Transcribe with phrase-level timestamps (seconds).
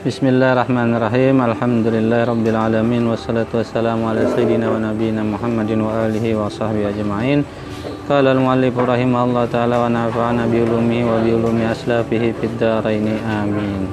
[0.00, 1.44] Bismillahirrahmanirrahim.
[1.44, 2.56] Alhamdulillahirabbil
[3.04, 7.44] wassalatu wassalamu ala sayyidina wa nabiyyina Muhammadin wa alihi wa sahbihi ajma'in.
[8.08, 13.12] Qala al-muallif rahimahullah taala wa nafa'ana bi ulumihi wa bi ulumi aslafihi fid dharain.
[13.28, 13.92] Amin.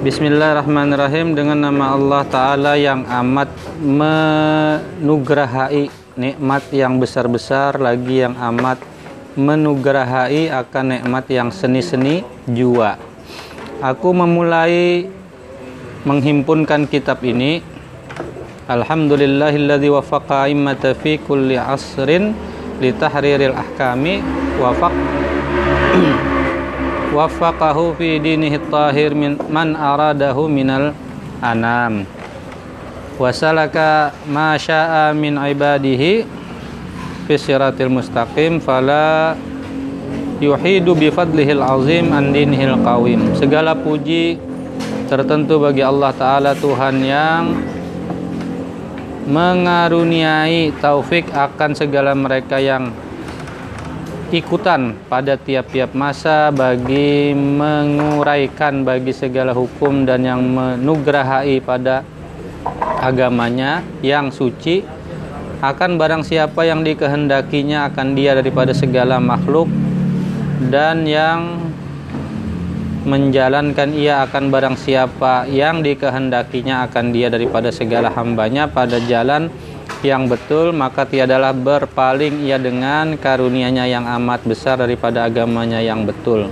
[0.00, 3.52] Bismillahirrahmanirrahim dengan nama Allah taala yang amat
[3.84, 8.95] menugrahai nikmat yang besar-besar lagi yang amat
[9.36, 12.96] menugerahai akan nikmat yang seni-seni jua.
[13.84, 15.06] Aku memulai
[16.08, 17.60] menghimpunkan kitab ini
[18.66, 22.34] Alhamdulillahilladzi wafaqa immata fi kulli asrin
[22.82, 24.24] li tahriril ahkami
[24.58, 24.94] wafaq
[27.16, 30.90] wafaqahu fi dinihi tahir min man aradahu minal
[31.38, 32.02] anam
[33.22, 36.26] wasalaka ma syaa min ibadihi
[37.26, 39.34] fi siratil mustaqim fala
[40.38, 43.34] yuhidu bi fadlihil azim an dinihil qawim.
[43.34, 44.38] Segala puji
[45.10, 47.42] tertentu bagi Allah taala Tuhan yang
[49.26, 52.94] mengaruniai taufik akan segala mereka yang
[54.30, 62.02] ikutan pada tiap-tiap masa bagi menguraikan bagi segala hukum dan yang menugrahai pada
[63.02, 64.82] agamanya yang suci
[65.72, 69.66] akan barang siapa yang dikehendakinya akan dia daripada segala makhluk.
[70.56, 71.66] Dan yang
[73.06, 79.46] menjalankan ia akan barang siapa yang dikehendakinya akan dia daripada segala hambanya pada jalan
[80.02, 86.50] yang betul maka tiadalah berpaling ia dengan karunianya yang amat besar daripada agamanya yang betul.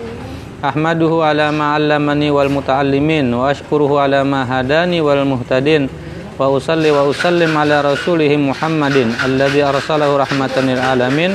[0.64, 3.52] Ahmaduhu ala ma'allamani wal muta'allimin wa
[4.00, 5.92] ala ma hadani wal muhtadin
[6.34, 11.30] wa usalli wa usallim ala rasulih Muhammadin alladhi arsalahu rahmatan lil alamin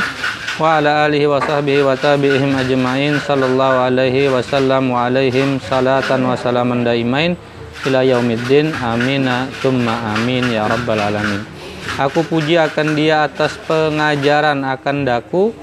[0.59, 6.35] wa ala alihi wa sahbihi wa tabi'ihim ajma'in sallallahu alaihi wasallam wa alaihim salatan wa
[6.35, 7.39] salaman daimain
[7.87, 8.75] ila yaumiddin.
[8.75, 11.47] Amina thumma amin ya rabbal alamin.
[11.95, 15.55] Aku puji akan dia atas pengajaran akan daku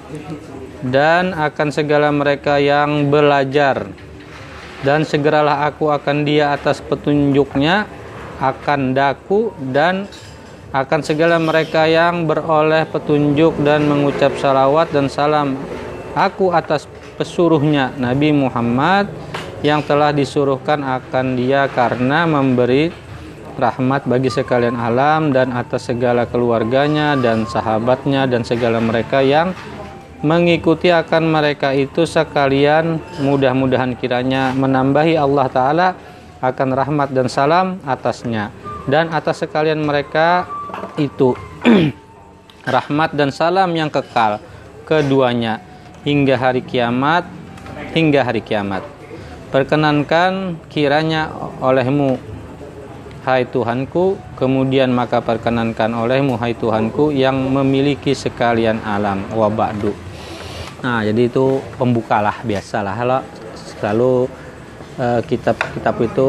[0.81, 3.85] dan akan segala mereka yang belajar.
[4.81, 7.85] Dan segeralah aku akan dia atas petunjuknya
[8.41, 10.09] akan daku dan
[10.75, 15.57] akan segala mereka yang beroleh petunjuk dan mengucap salawat dan salam
[16.13, 16.85] aku atas
[17.17, 19.09] pesuruhnya Nabi Muhammad
[19.65, 22.93] yang telah disuruhkan akan dia karena memberi
[23.57, 29.57] rahmat bagi sekalian alam dan atas segala keluarganya dan sahabatnya dan segala mereka yang
[30.21, 33.01] mengikuti akan mereka itu sekalian.
[33.25, 35.89] Mudah-mudahan kiranya menambahi Allah Ta'ala
[36.41, 38.53] akan rahmat dan salam atasnya.
[38.87, 40.47] Dan atas sekalian mereka
[40.95, 41.35] itu
[42.77, 44.39] rahmat dan salam yang kekal
[44.87, 45.59] keduanya
[46.07, 47.27] hingga hari kiamat
[47.93, 48.87] hingga hari kiamat.
[49.51, 51.31] Perkenankan kiranya
[51.63, 52.19] olehmu
[53.27, 59.91] hai Tuhanku kemudian maka perkenankan olehmu hai Tuhanku yang memiliki sekalian alam wa ba'du.
[60.87, 62.95] Nah jadi itu pembukalah biasalah.
[62.95, 63.21] Kalau
[63.57, 64.15] selalu
[64.97, 66.29] Eh, kitab-kitab uh, itu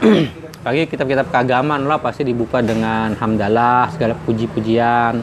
[0.64, 5.20] bagi kitab-kitab keagamaan lah pasti dibuka dengan hamdalah segala puji-pujian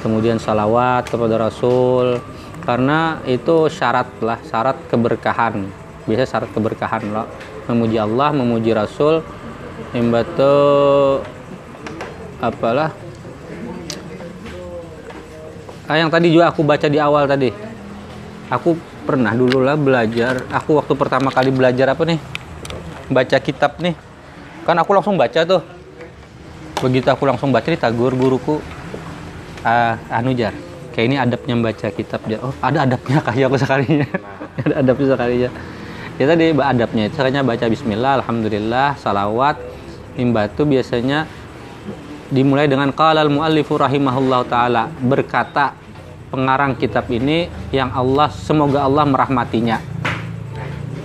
[0.00, 2.16] kemudian salawat kepada Rasul.
[2.64, 5.68] Karena itu syarat lah syarat keberkahan.
[6.08, 7.28] Biasa syarat keberkahan lah.
[7.68, 9.20] Memuji Allah memuji Rasul.
[9.92, 10.56] Imbatu
[12.40, 12.88] apalah?
[15.84, 17.52] Ah, yang tadi juga aku baca di awal tadi.
[18.48, 20.48] Aku pernah dulu lah belajar.
[20.50, 22.18] Aku waktu pertama kali belajar apa nih?
[23.12, 23.94] Baca kitab nih.
[24.64, 25.62] Kan aku langsung baca tuh.
[26.80, 28.58] Begitu aku langsung baca nih tagur guruku
[29.64, 30.52] uh, anujar
[30.94, 34.06] kayak ini adabnya baca kitab oh ada adabnya kayak aku sekalinya
[34.62, 35.50] ada adabnya sekalinya
[36.14, 39.58] ya tadi adabnya itu caranya baca Bismillah Alhamdulillah salawat
[40.14, 41.26] imbatu biasanya
[42.30, 45.74] dimulai dengan qalal muallifu rahimahullah taala berkata
[46.34, 49.78] pengarang kitab ini yang Allah semoga Allah merahmatinya.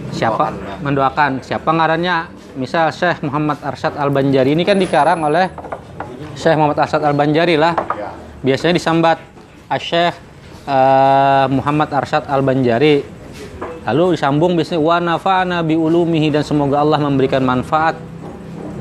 [0.10, 0.50] Siapa
[0.82, 1.46] mendoakan?
[1.46, 2.34] Siapa ngarannya?
[2.58, 5.54] Misal Syekh Muhammad Arsyad Al-Banjari ini kan dikarang oleh
[6.34, 7.78] Syekh Muhammad Arsyad Al-Banjari lah.
[8.42, 9.22] Biasanya disambat
[9.78, 10.18] Syekh
[10.66, 13.06] uh, Muhammad Arsyad Al-Banjari.
[13.86, 17.96] Lalu disambung biasanya wa nafa'ana bi ulumihi dan semoga Allah memberikan manfaat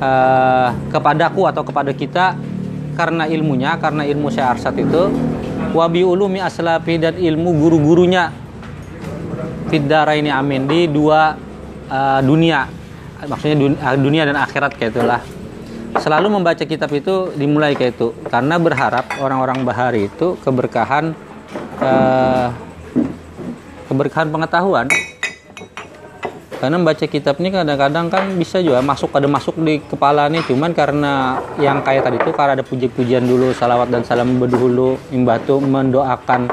[0.00, 2.34] uh, kepadaku atau kepada kita
[2.98, 5.12] karena ilmunya, karena ilmu Syekh Arsyad itu
[5.72, 8.30] wabi ulumi aslafi dan ilmu guru-gurunya.
[9.68, 10.64] Fidara ini amin.
[10.64, 11.36] Di dua
[11.88, 12.68] uh, dunia.
[13.18, 15.20] Maksudnya uh, dunia dan akhirat kayak itulah.
[15.98, 18.14] Selalu membaca kitab itu dimulai kayak itu.
[18.28, 21.12] Karena berharap orang-orang bahari itu keberkahan
[21.80, 22.48] uh,
[23.88, 24.86] keberkahan pengetahuan
[26.58, 30.42] karena baca kitab ini kadang-kadang kan bisa juga masuk ada masuk di kepala nih.
[30.50, 35.62] Cuman karena yang kayak tadi itu karena ada puji-pujian dulu salawat dan salam berdahulu imbatu
[35.62, 36.50] mendoakan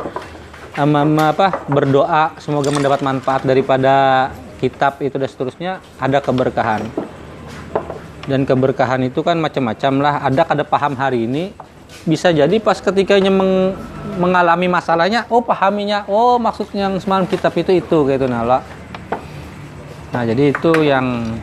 [0.78, 4.30] um, apa berdoa semoga mendapat manfaat daripada
[4.62, 6.86] kitab itu dan seterusnya ada keberkahan.
[8.30, 10.14] Dan keberkahan itu kan macam-macam lah.
[10.22, 11.50] Ada kada paham hari ini
[12.06, 13.74] bisa jadi pas ketikanya meng,
[14.22, 18.46] mengalami masalahnya oh pahaminya oh maksudnya yang semalam kitab itu itu gitu nah
[20.16, 21.36] Nah, jadi itu yang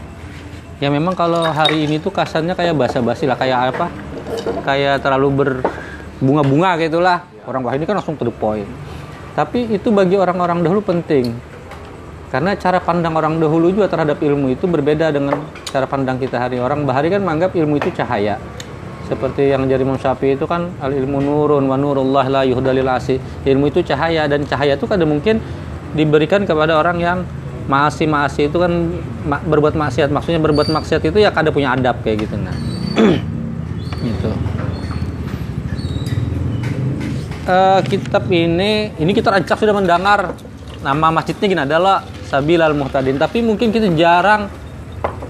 [0.81, 3.93] ya memang kalau hari ini tuh kasarnya kayak basa-basi lah, kayak apa?
[4.65, 7.29] Kayak terlalu berbunga-bunga gitulah.
[7.45, 8.65] Orang bahasa ini kan langsung to the point.
[9.37, 11.37] Tapi itu bagi orang-orang dahulu penting.
[12.33, 15.37] Karena cara pandang orang dahulu juga terhadap ilmu itu berbeda dengan
[15.69, 16.89] cara pandang kita hari orang.
[16.89, 18.41] Bahari kan menganggap ilmu itu cahaya.
[19.05, 23.21] Seperti yang jadi Imam itu kan al ilmu nurun wa nurullah la yuhdalil asi.
[23.45, 25.45] Ilmu itu cahaya dan cahaya itu kadang mungkin
[25.93, 27.19] diberikan kepada orang yang
[27.67, 28.73] maasi maasi itu kan
[29.27, 30.09] ma berbuat maksiat.
[30.11, 32.55] Maksudnya berbuat maksiat itu ya kada punya adab kayak gitu nah.
[34.03, 34.31] Gitu.
[37.47, 40.35] Uh, kitab ini ini kita rancak sudah mendengar.
[40.83, 43.15] Nama masjidnya gini adalah Sabilal Muhtadin.
[43.15, 44.51] Tapi mungkin kita jarang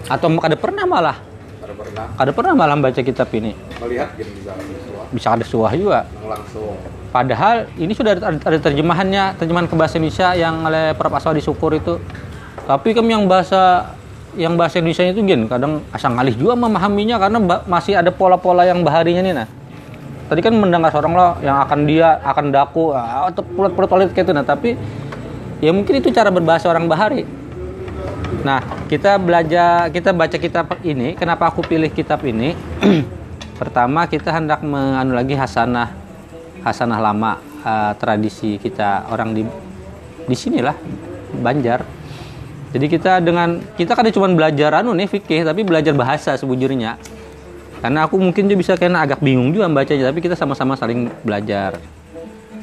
[0.09, 1.17] atau kada pernah malah.
[1.61, 2.05] Kada pernah.
[2.17, 3.53] Kada pernah malah baca kitab ini.
[3.77, 4.33] Melihat gini
[5.13, 6.75] bisa ada suah juga langsung
[7.13, 11.13] Padahal ini sudah ada, ada terjemahannya, terjemahan ke bahasa Indonesia yang oleh Prof.
[11.13, 12.01] Aswadi Syukur itu.
[12.65, 13.93] Tapi kami yang bahasa
[14.33, 17.39] yang bahasa Indonesia itu gini, kadang asal ngalih juga memahaminya karena
[17.69, 19.49] masih ada pola-pola yang baharinya nih nah.
[20.33, 24.33] Tadi kan mendengar seorang lo yang akan dia akan daku ah, atau pulut-pulut kayak itu
[24.33, 24.81] nah, tapi
[25.61, 27.29] ya mungkin itu cara berbahasa orang bahari.
[28.41, 31.13] Nah, kita belajar, kita baca kitab ini.
[31.13, 32.57] Kenapa aku pilih kitab ini?
[33.57, 35.93] Pertama, kita hendak menganu lagi hasanah
[36.63, 39.43] hasanah lama uh, tradisi kita orang di
[40.27, 40.75] di sinilah
[41.33, 41.83] Banjar.
[42.73, 46.97] Jadi kita dengan kita kan cuma belajar anu nih fikih tapi belajar bahasa sebujurnya.
[47.83, 51.77] Karena aku mungkin juga bisa kena agak bingung juga bacanya tapi kita sama-sama saling belajar.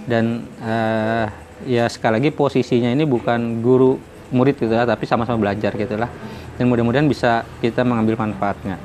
[0.10, 1.30] Dan uh,
[1.68, 4.00] ya sekali lagi posisinya ini bukan guru
[4.34, 6.10] murid gitu ya, tapi sama-sama belajar gitu lah.
[6.58, 8.82] Dan mudah-mudahan bisa kita mengambil manfaatnya.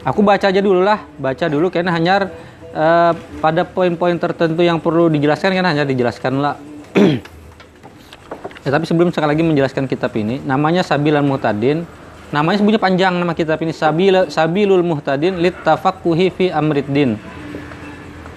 [0.00, 2.32] Aku baca aja dulu lah, baca dulu karena hanya
[2.72, 3.12] uh,
[3.44, 6.56] pada poin-poin tertentu yang perlu dijelaskan kan hanya dijelaskan lah.
[8.64, 11.84] ya, tapi sebelum sekali lagi menjelaskan kitab ini, namanya Sabilul Muhtadin.
[12.30, 17.20] Namanya sebenarnya panjang nama kitab ini Sabil Sabilul Muhtadin lit tafaqquhi fi amriddin.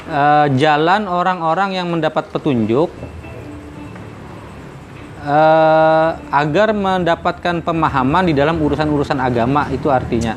[0.03, 2.91] Uh, jalan orang-orang yang mendapat petunjuk
[5.23, 10.35] uh, agar mendapatkan pemahaman di dalam urusan-urusan agama itu artinya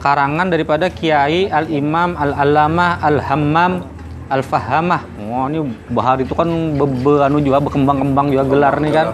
[0.00, 3.72] karangan daripada Kiai Al-Imam Al-Allamah Al-Hammam
[4.30, 5.02] Al-Fahamah.
[5.26, 5.60] Oh, ini
[5.90, 9.08] bahar itu kan anu juga berkembang-kembang juga gelar nih kan.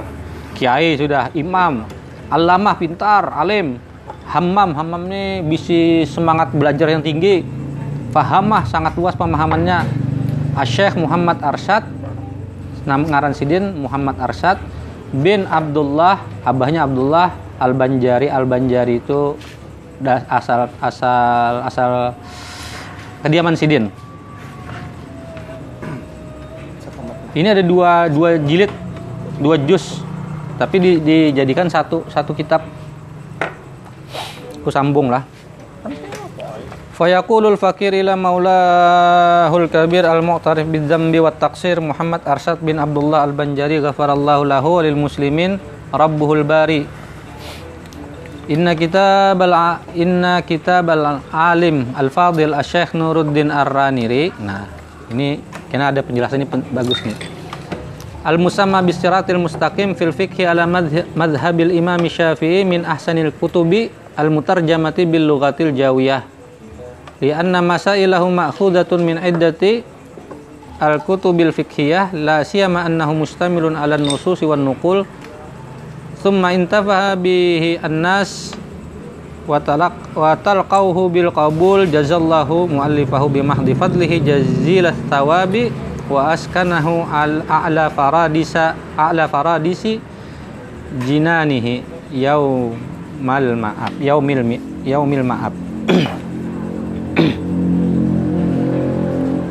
[0.56, 1.84] Kiai sudah, Imam,
[2.32, 3.80] Allamah pintar, alim.
[4.26, 7.44] Hammam, Hammam ini bisa semangat belajar yang tinggi.
[8.12, 9.84] Fahamah sangat luas pemahamannya.
[10.56, 11.84] Asyikh Muhammad Arsyad,
[12.88, 14.56] nama ngaran sidin Muhammad Arsyad
[15.12, 18.32] bin Abdullah, abahnya Abdullah Al-Banjari.
[18.32, 19.36] Al-Banjari itu
[20.28, 21.90] asal asal asal
[23.24, 23.88] kediaman Sidin.
[27.36, 28.72] Ini ada dua dua jilid,
[29.36, 30.00] dua juz,
[30.56, 32.64] tapi di, dijadikan satu satu kitab.
[34.64, 35.22] Aku sambung lah.
[36.96, 44.48] Fayaqulul fakir ila maulahul kabir al-mu'tarif bidzambi wat taksir Muhammad Arsyad bin Abdullah al-Banjari ghafarallahu
[44.48, 45.60] lahu lil muslimin
[45.92, 46.88] rabbuhul bari
[48.46, 54.30] Inna kitab al inna kitab al alim al fadil asy Nuruddin Ar-Raniri.
[54.38, 54.70] Nah,
[55.10, 57.18] ini kena ada penjelasan ini bagus nih.
[58.22, 60.62] Al musamma bisiratil mustaqim fil fiqhi ala
[61.18, 66.22] madhhabil Imam Syafi'i min ahsanil kutubi al mutarjamati bil lughatil jawiyah.
[67.18, 69.82] Li anna masailahu ma'khudatun min iddati
[70.78, 75.02] al kutubil fiqhiyah la siyama annahu mustamilun ala nususi wan nuqul
[76.22, 78.52] thumma intafaha bihi annas
[79.46, 85.70] wa talaq wa talqauhu bil qabul jazallahu muallifahu bi mahdi fadlihi jazilah thawabi
[86.10, 90.02] wa askanahu al a'la faradisa a'la faradisi
[91.06, 91.82] jinanihi
[92.14, 94.42] yaumal ma'ab yaumil
[94.82, 95.54] yaumil ma'ab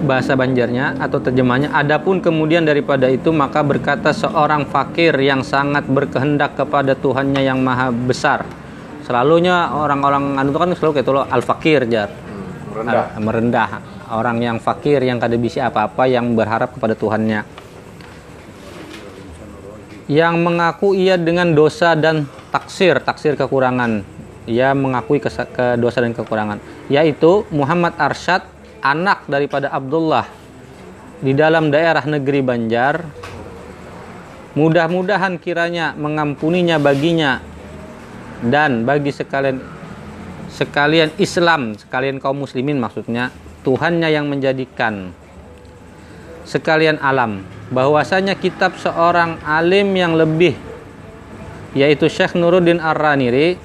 [0.06, 6.54] bahasa Banjarnya atau terjemahnya adapun kemudian daripada itu maka berkata seorang fakir yang sangat berkehendak
[6.54, 8.46] kepada Tuhannya yang maha besar.
[9.04, 12.10] Selalunya orang-orang anu itu kan selalu kayak al fakir jar.
[12.72, 13.06] Merendah.
[13.20, 13.70] merendah.
[14.06, 17.42] Orang yang fakir yang kada bisa apa-apa yang berharap kepada Tuhannya.
[20.06, 24.06] Yang mengaku ia dengan dosa dan taksir, taksir kekurangan.
[24.46, 28.46] Ia mengakui ke, ke dosa dan kekurangan, yaitu Muhammad Arsyad,
[28.86, 30.30] anak daripada Abdullah
[31.18, 33.02] di dalam daerah negeri Banjar.
[34.56, 37.44] Mudah-mudahan kiranya mengampuninya baginya
[38.40, 39.60] dan bagi sekalian
[40.48, 43.36] sekalian Islam, sekalian kaum muslimin maksudnya,
[43.68, 45.12] Tuhannya yang menjadikan
[46.48, 50.54] sekalian alam bahwasanya kitab seorang alim yang lebih
[51.76, 53.60] yaitu Syekh Nuruddin Ar-Raniri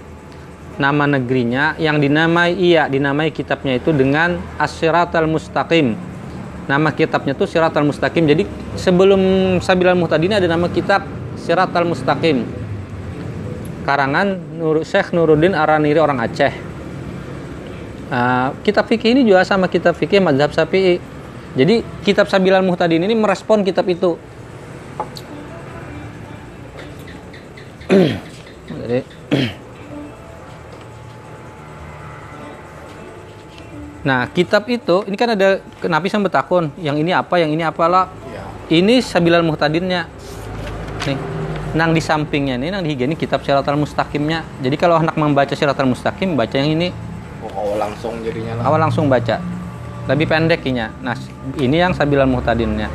[0.76, 5.96] nama negerinya yang dinamai iya dinamai kitabnya itu dengan As-Siratal Mustaqim.
[6.70, 8.30] Nama kitabnya itu Siratal Mustaqim.
[8.30, 8.46] Jadi
[8.78, 9.18] sebelum
[9.58, 11.02] Sabilal Muhtadin ada nama kitab
[11.34, 12.46] Siratal Mustaqim.
[13.82, 16.54] Karangan Nur Syekh Nuruddin Ar-Raniri orang Aceh.
[18.10, 21.02] Uh, kitab fikih ini juga sama kitab fikih mazhab Syafi'i.
[21.58, 24.14] Jadi kitab Sabilal Muhtadin ini merespon kitab itu.
[28.80, 29.00] Jadi
[34.00, 38.08] Nah, kitab itu ini kan ada kenapisan betakun, yang ini apa, yang ini apalah.
[38.32, 38.44] Ya.
[38.72, 40.08] Ini Sabilal Muhtadinnya.
[41.04, 41.18] Nih.
[41.70, 44.42] Nang di sampingnya nih, nang di ini kitab Siratal Mustaqimnya.
[44.58, 46.90] Jadi kalau anak membaca Siratal Mustaqim, baca yang ini.
[47.46, 48.58] Oh, awal langsung jadinya.
[48.66, 49.38] Awal langsung baca
[50.10, 50.90] lebih pendek inya.
[50.98, 51.14] Nah,
[51.62, 52.90] ini yang sabilal muhtadinnya.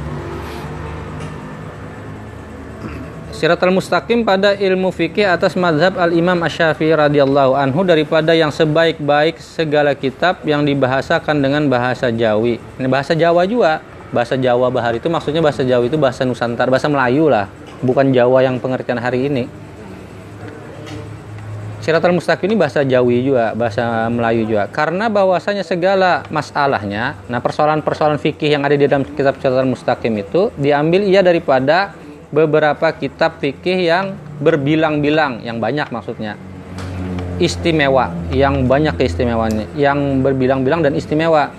[3.36, 9.92] Siratul mustaqim pada ilmu fikih atas mazhab al-Imam Asy-Syafi'i radhiyallahu anhu daripada yang sebaik-baik segala
[9.92, 12.64] kitab yang dibahasakan dengan bahasa Jawi.
[12.80, 13.84] Ini bahasa Jawa juga.
[14.16, 17.52] Bahasa Jawa Bahar itu maksudnya bahasa Jawa itu bahasa Nusantara, bahasa Melayu lah,
[17.84, 19.52] bukan Jawa yang pengertian hari ini.
[21.84, 24.72] Siratul Mustaqim ini bahasa Jawi juga, bahasa Melayu juga.
[24.72, 30.56] Karena bahwasanya segala masalahnya, nah persoalan-persoalan fikih yang ada di dalam kitab Siratul Mustaqim itu
[30.56, 31.92] diambil ia daripada
[32.36, 34.06] beberapa kitab fikih yang
[34.44, 36.36] berbilang-bilang, yang banyak maksudnya.
[37.40, 41.56] Istimewa, yang banyak keistimewaannya, yang berbilang-bilang dan istimewa.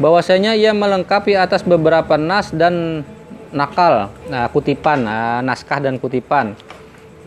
[0.00, 3.04] Bahwasanya ia melengkapi atas beberapa nas dan
[3.52, 6.56] nakal, nah, kutipan, nah, naskah dan kutipan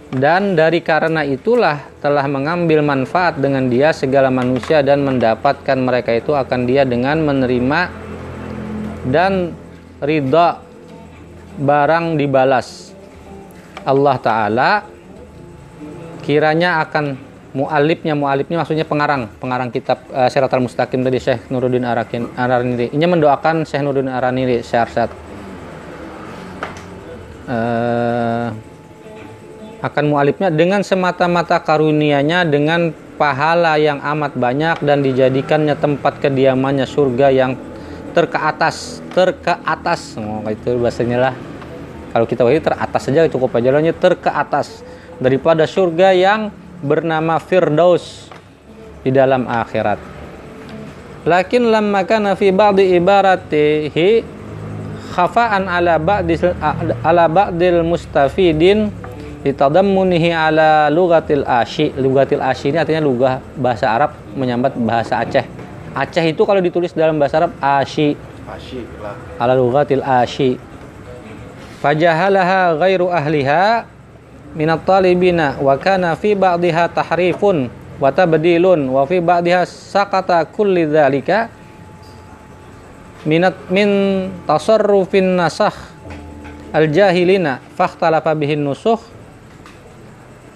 [0.10, 6.34] dan dari karena itulah telah mengambil manfaat dengan dia segala manusia dan mendapatkan mereka itu
[6.34, 7.82] akan dia dengan menerima
[9.06, 9.54] dan
[10.02, 10.66] ridha
[11.60, 12.96] barang dibalas.
[13.84, 14.72] Allah Ta'ala
[16.24, 17.18] kiranya akan
[17.56, 22.94] mu'alifnya mu'alifnya maksudnya pengarang pengarang kitab uh, Siratal Mustaqim dari Syekh Nuruddin Arakin Araniri.
[22.94, 25.10] Ini mendoakan Syekh Nuruddin Araniri Syarsyad
[27.50, 28.48] uh,
[29.80, 37.28] akan mualifnya dengan semata-mata karunianya dengan pahala yang amat banyak dan dijadikannya tempat kediamannya surga
[37.32, 37.52] yang
[38.12, 40.18] terkeatas terkeatas.
[40.18, 41.36] Oh, itu bahasanya lah.
[42.10, 44.82] Kalau kita ini teratas saja cukup aja lahnya terkeatas
[45.22, 46.50] daripada surga yang
[46.82, 48.34] bernama Firdaus
[49.06, 50.02] di dalam akhirat.
[51.28, 54.08] Lakin lamma kana fi ba'di ibaratihi
[55.14, 56.56] khafa'an ala ba'dil
[57.04, 58.90] ala ba'dil mustafidin
[59.44, 65.48] ditadammunihi ala lugatil asyi lugatil asyi ini artinya lugah bahasa Arab menyambat bahasa Aceh
[65.98, 68.14] Aceh itu kalau ditulis dalam bahasa Arab asyi
[68.50, 69.16] asyi lah.
[69.42, 70.58] Ala lugatil asyi
[71.80, 73.88] fajahalaha ghairu ahliha
[74.54, 77.70] minat talibina wa kana fi ba'diha tahrifun
[78.02, 81.48] wa tabdilun wa fi ba'diha sakata kulli dzalika
[83.24, 83.90] minat min
[84.44, 85.76] tasarrufin nasakh
[86.74, 89.02] al jahilina fakhtalafa bihin nusukh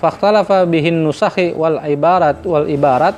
[0.04, 3.16] fakhtalafa bihin nusakhi wal ibarat wal ibarat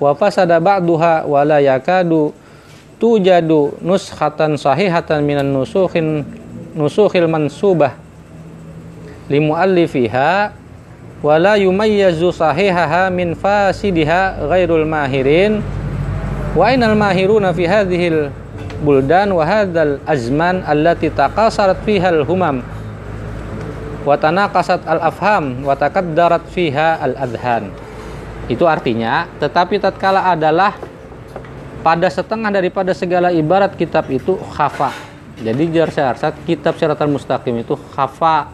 [0.00, 2.34] wa fasada ba'duha wa la yakadu
[2.98, 6.26] tujadu nuskhatan sahihatan minan nusukhin
[6.74, 7.94] nusukhil mansubah
[9.30, 10.54] li muallifiha
[11.24, 15.64] wa la yumayyazu sahihaha min fasidiha ghairul mahirin.
[16.54, 18.30] Wa ainal mahiruna fi hadhil
[18.86, 22.62] buldan wa hadzal azman allati taqasarat fiha al humam
[24.06, 27.74] watana kasat al afham watakat darat fiha al adhan
[28.50, 30.76] itu artinya tetapi tatkala adalah
[31.84, 34.92] pada setengah daripada segala ibarat kitab itu khafa.
[35.36, 38.48] Jadi syarat kitab syaratan mustaqim itu khafa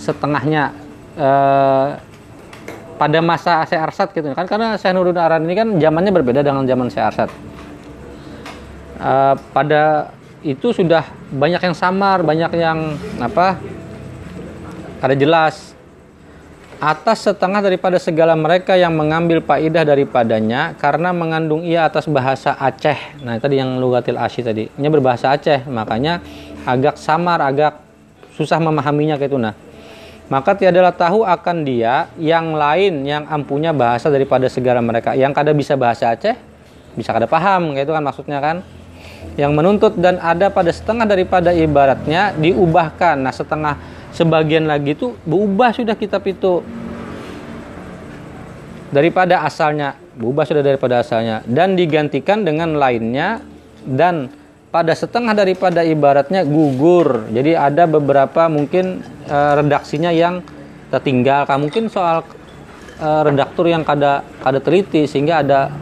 [0.00, 0.72] setengahnya.
[1.20, 1.88] Eh,
[3.00, 4.28] pada masa Syekh Arsad gitu.
[4.36, 7.30] Kan karena Syekh Nuruddin Aran ini kan zamannya berbeda dengan zaman Syekh Arsad
[9.00, 10.12] eh, pada
[10.44, 13.56] itu sudah banyak yang samar banyak yang apa?
[15.00, 15.69] Ada jelas
[16.80, 23.20] atas setengah daripada segala mereka yang mengambil faidah daripadanya karena mengandung ia atas bahasa Aceh.
[23.20, 24.66] Nah, tadi yang lugatil asy tadi.
[24.66, 26.24] Ini berbahasa Aceh, makanya
[26.64, 27.90] agak samar, agak
[28.40, 29.52] susah memahaminya kayak itu nah.
[30.32, 35.52] maka tiadalah tahu akan dia yang lain yang ampunya bahasa daripada segala mereka yang kada
[35.52, 36.32] bisa bahasa Aceh
[36.96, 38.56] bisa kada paham kayak itu kan maksudnya kan
[39.36, 43.76] yang menuntut dan ada pada setengah daripada ibaratnya diubahkan nah setengah
[44.14, 46.62] sebagian lagi itu berubah sudah kitab itu
[48.90, 53.40] daripada asalnya berubah sudah daripada asalnya dan digantikan dengan lainnya
[53.86, 54.28] dan
[54.70, 57.26] pada setengah daripada ibaratnya gugur.
[57.34, 60.46] Jadi ada beberapa mungkin e, redaksinya yang
[60.94, 61.42] tertinggal.
[61.58, 62.22] Mungkin soal
[63.02, 65.74] e, redaktur yang kada kada teliti sehingga ada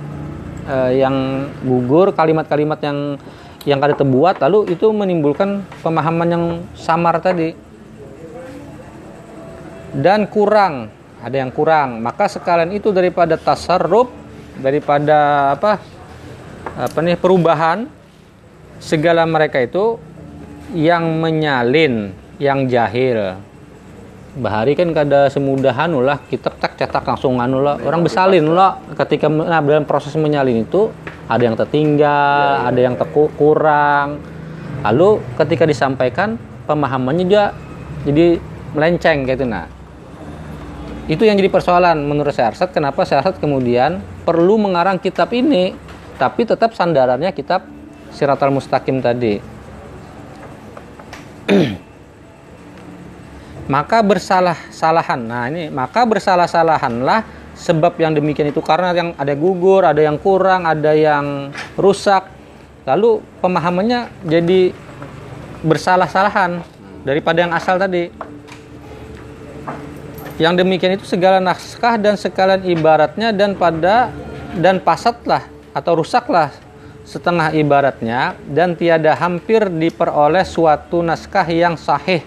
[0.64, 3.20] e, yang gugur kalimat-kalimat yang
[3.68, 7.52] yang kada terbuat lalu itu menimbulkan pemahaman yang samar tadi
[9.94, 14.10] dan kurang ada yang kurang maka sekalian itu daripada tasarruf
[14.58, 15.78] daripada apa
[16.78, 17.90] apa nih perubahan
[18.78, 19.98] segala mereka itu
[20.74, 23.40] yang menyalin, yang jahil.
[24.38, 28.78] Bahari kan kada semudah anu lah kita tak cetak langsung anu lah orang besalin lah
[28.94, 30.92] ketika nah, dalam proses menyalin itu
[31.26, 32.68] ada yang tertinggal, ya, ya.
[32.70, 32.94] ada yang
[33.34, 34.22] kurang.
[34.86, 36.38] Lalu ketika disampaikan
[36.70, 37.44] pemahamannya juga
[38.06, 38.38] jadi
[38.76, 39.66] melenceng gitu nah.
[41.08, 42.68] Itu yang jadi persoalan menurut saya Arsat.
[42.68, 45.72] Kenapa saya Arsat kemudian perlu mengarang kitab ini
[46.20, 47.64] tapi tetap sandarannya kitab
[48.12, 49.40] siratal mustaqim tadi.
[53.72, 55.20] Maka bersalah-salahan.
[55.28, 58.64] Nah ini maka bersalah-salahanlah sebab yang demikian itu.
[58.64, 62.32] Karena yang ada gugur ada yang kurang ada yang rusak.
[62.88, 64.72] Lalu pemahamannya jadi
[65.60, 66.64] bersalah-salahan
[67.04, 68.08] daripada yang asal tadi
[70.38, 74.14] yang demikian itu segala naskah dan sekalian ibaratnya dan pada
[74.54, 76.54] dan pasatlah atau rusaklah
[77.02, 82.22] setengah ibaratnya dan tiada hampir diperoleh suatu naskah yang sahih.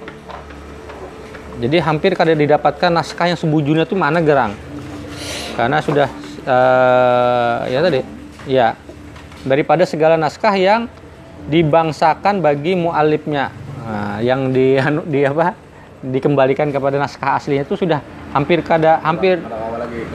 [1.62, 4.58] Jadi hampir kada didapatkan naskah yang sebujurnya itu mana gerang.
[5.56, 6.10] Karena sudah
[6.44, 8.02] uh, ya tadi
[8.50, 8.74] ya
[9.46, 10.92] daripada segala naskah yang
[11.48, 13.54] dibangsakan bagi mualifnya.
[13.82, 15.71] Nah, yang di di apa?
[16.02, 18.02] Dikembalikan kepada naskah aslinya itu sudah
[18.34, 19.38] hampir kada hampir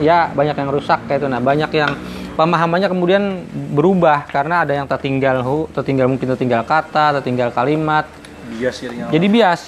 [0.03, 1.27] ya banyak yang rusak kayak itu.
[1.31, 1.91] Nah banyak yang
[2.35, 3.23] pemahamannya kemudian
[3.73, 8.05] berubah karena ada yang tertinggal hu, tertinggal mungkin tertinggal kata, tertinggal kalimat.
[8.47, 9.63] Bias Jadi bias.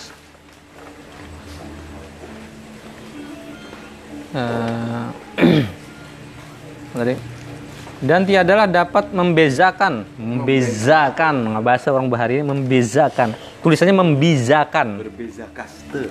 [4.30, 5.10] Uh,
[8.00, 14.88] dan tiadalah dapat membezakan membezakan bahasa orang bahari ini membezakan tulisannya membezakan.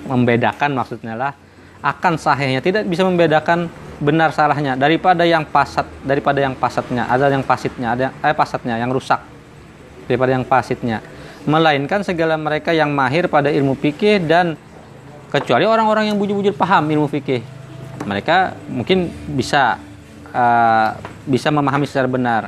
[0.05, 1.31] Membedakan maksudnya lah.
[1.79, 2.59] Akan sahihnya.
[2.61, 4.75] Tidak bisa membedakan benar salahnya.
[4.77, 7.07] Daripada yang pasat daripada yang pasatnya.
[7.09, 9.21] Ada yang pasitnya ada yang, eh pasatnya yang rusak.
[10.05, 11.01] Daripada yang pasitnya.
[11.47, 14.59] Melainkan segala mereka yang mahir pada ilmu fikih dan
[15.31, 17.41] kecuali orang-orang yang bujur-bujur paham ilmu fikih.
[18.03, 19.77] Mereka mungkin bisa
[20.33, 20.89] uh,
[21.25, 22.43] bisa memahami secara benar.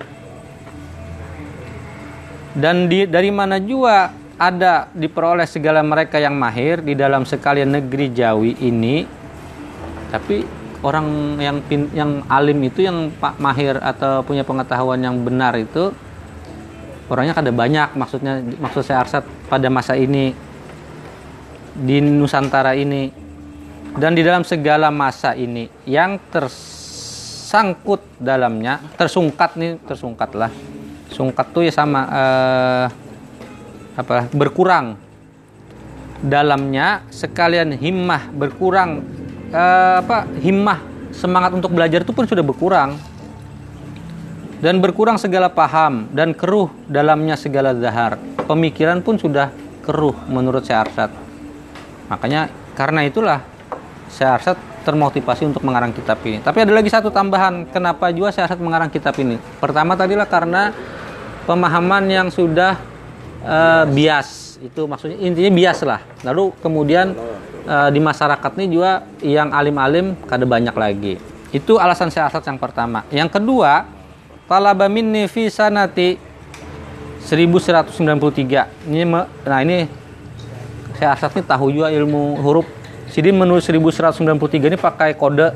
[2.51, 4.11] Dan di, dari mana juga
[4.41, 9.05] ada diperoleh segala mereka yang mahir di dalam sekalian negeri Jawi ini.
[10.09, 10.41] Tapi
[10.81, 15.93] orang yang pin, yang alim itu yang pak mahir atau punya pengetahuan yang benar itu
[17.05, 17.93] orangnya kada banyak.
[17.93, 20.33] Maksudnya maksud saya Arsat pada masa ini
[21.77, 23.13] di Nusantara ini
[24.01, 30.51] dan di dalam segala masa ini yang tersangkut dalamnya tersungkat nih tersungkat lah
[31.11, 32.85] sungkat tuh ya sama eh,
[34.01, 34.27] apa?
[34.33, 34.97] Berkurang.
[36.21, 39.01] Dalamnya sekalian himmah berkurang
[39.49, 40.77] uh, apa himmah
[41.09, 42.97] semangat untuk belajar itu pun sudah berkurang.
[44.61, 48.21] Dan berkurang segala paham dan keruh dalamnya segala zahar.
[48.45, 49.49] Pemikiran pun sudah
[49.81, 51.11] keruh menurut saya Arsad
[52.11, 53.39] makanya karena itulah
[54.11, 56.41] saya Arsad termotivasi untuk mengarang kitab ini.
[56.41, 59.39] Tapi ada lagi satu tambahan kenapa juga saya Arsad mengarang kitab ini?
[59.63, 60.75] Pertama tadilah karena
[61.47, 62.75] pemahaman yang sudah
[63.45, 67.17] uh, bias itu maksudnya intinya bias lah lalu kemudian
[67.65, 71.13] uh, di masyarakat ini juga yang alim-alim kada banyak lagi.
[71.51, 73.03] Itu alasan saya asas yang pertama.
[73.11, 73.83] Yang kedua,
[74.47, 76.15] talaba minni fi sanati
[77.27, 78.87] 1193.
[78.87, 79.03] Ini
[79.45, 79.85] nah ini
[80.95, 82.67] saya asas ini tahu juga ilmu huruf.
[83.11, 85.51] Jadi menulis 1193 ini pakai kode.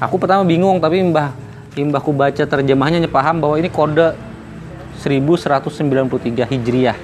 [0.00, 1.36] Aku pertama bingung tapi mbah
[1.76, 4.16] mbahku baca terjemahnya paham bahwa ini kode
[5.00, 6.96] 1193 Hijriyah.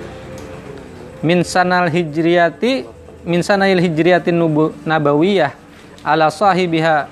[1.25, 2.85] Min sanal hijriyati
[3.27, 4.37] min sanail hijriyatin
[4.87, 5.51] nabawiyah
[6.05, 7.11] ala sahibiha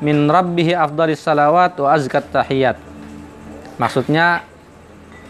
[0.00, 2.80] min rabbihi afdalis salawat wa azkat tahiyat.
[3.76, 4.46] Maksudnya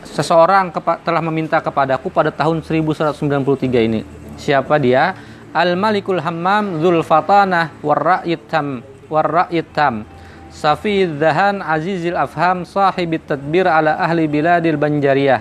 [0.07, 0.71] seseorang
[1.03, 4.01] telah meminta kepadaku pada tahun 1193 ini.
[4.39, 5.17] Siapa dia?
[5.53, 8.81] Al-Malikul Hammam Dzul Fatanah Warra'yit Tam
[9.13, 10.09] Warra'yit Tam
[10.53, 15.41] Safi Dhahan Azizil Afham Sahibit Tadbir ala ahli biladil Banjariyah.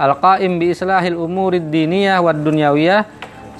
[0.00, 3.04] Al-Qaim bi islahil umurid diniyah wad dunyawiyah.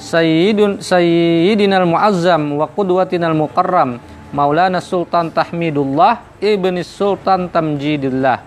[0.00, 4.00] Sayyidun Sayyidinal Muazzam wa qudwatinal muqarram
[4.32, 8.40] Maulana Sultan Tahmidullah Ibni Sultan Tamjidillah.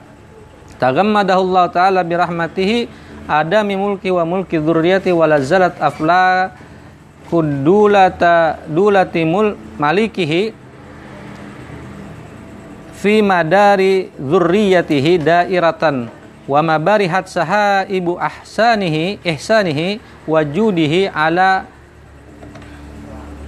[0.82, 2.90] Tagammadahullah Ta'ala birahmatihi.
[3.30, 6.52] Adami mulki wa mulki dzurriyyati wa lazalat afla
[7.30, 10.61] kudulata dulati mul malikihi
[13.02, 16.06] fi madari dzurriyyatihi dairatan
[16.46, 19.98] wa mabarihat saha ibu ahsanihi ihsanihi
[20.30, 21.66] wa judihi ala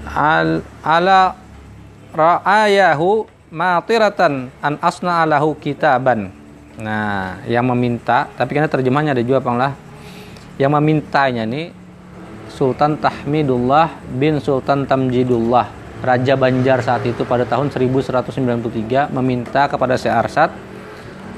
[0.10, 1.38] al, ala
[2.18, 6.34] ra'ayahu matiratan an asna alahu kitaban.
[6.82, 9.78] Nah yang meminta tapi karena terjemahnya ada juga lah.
[10.58, 11.74] Yang memintanya nih
[12.50, 20.12] Sultan Tahmidullah bin Sultan Tamjidullah Raja Banjar saat itu pada tahun 1193 meminta kepada Syekh
[20.12, 20.52] Arsad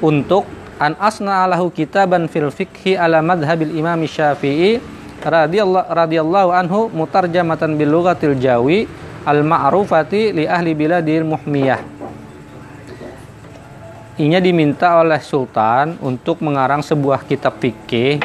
[0.01, 0.49] untuk
[0.82, 4.82] an asna alahu kitaban fil fikhi ala madhabil imam syafi'i
[5.21, 8.89] radhiyallahu radhiyallahu anhu mutarjamatan bil lughatil jawi
[9.21, 11.82] al ma'rufati li ahli biladil muhmiyah.
[14.15, 18.17] Inya diminta oleh Sultan untuk mengarang sebuah kitab fikih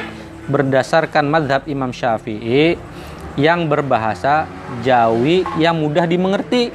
[0.49, 2.79] berdasarkan madhab Imam Syafi'i
[3.39, 4.47] yang berbahasa
[4.83, 6.71] Jawi yang mudah dimengerti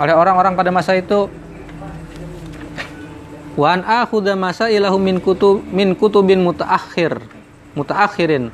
[0.00, 1.28] oleh orang-orang pada masa itu.
[3.52, 7.20] Wan akhudha masailahu min kutub min kutubin mutaakhir
[7.76, 8.48] mutaakhirin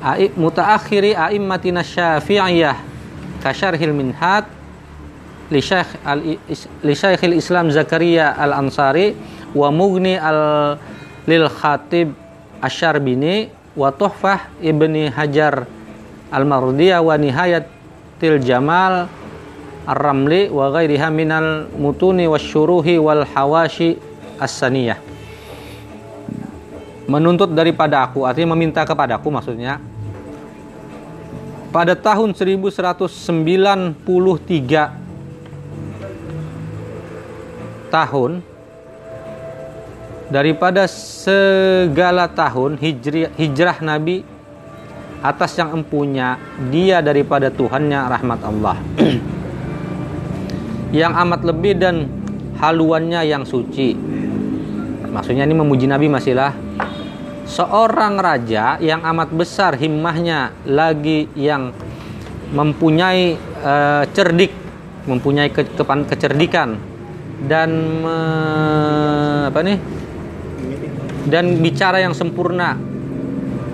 [0.00, 2.80] ai mutaakhiri aimmatina syafi'iyah
[3.44, 4.48] kasyarhil minhat
[5.52, 6.20] li syekh al
[6.80, 9.12] li syekhil Islam Zakaria Al Ansari
[9.52, 10.76] wa Mughni al
[11.28, 12.12] lil Khatib
[12.64, 15.70] Asyarbini wa Tuhfah Ibni Hajar
[16.34, 19.06] Al-Mardiyah wa Nihayatil Jamal
[19.86, 23.96] Ar-Ramli wa ghairiha minal mutuni wasyuruhi wal hawashi
[24.36, 25.00] as-saniyah.
[27.08, 29.80] Menuntut daripada aku artinya meminta kepada aku maksudnya.
[31.72, 33.96] Pada tahun 1193
[37.88, 38.44] tahun
[40.28, 44.24] daripada segala tahun hijri, hijrah Nabi
[45.24, 46.38] atas yang empunya
[46.70, 48.76] dia daripada Tuhannya rahmat Allah.
[50.88, 52.08] Yang amat lebih dan
[52.56, 53.92] haluannya yang suci.
[55.04, 56.56] Maksudnya ini memuji Nabi masihlah
[57.48, 61.72] seorang raja yang amat besar himmahnya lagi yang
[62.52, 64.52] mempunyai uh, cerdik
[65.08, 66.76] mempunyai ke, kecerdikan
[67.48, 67.70] dan
[68.04, 68.18] me,
[69.48, 69.78] apa nih
[71.28, 72.76] dan bicara yang sempurna.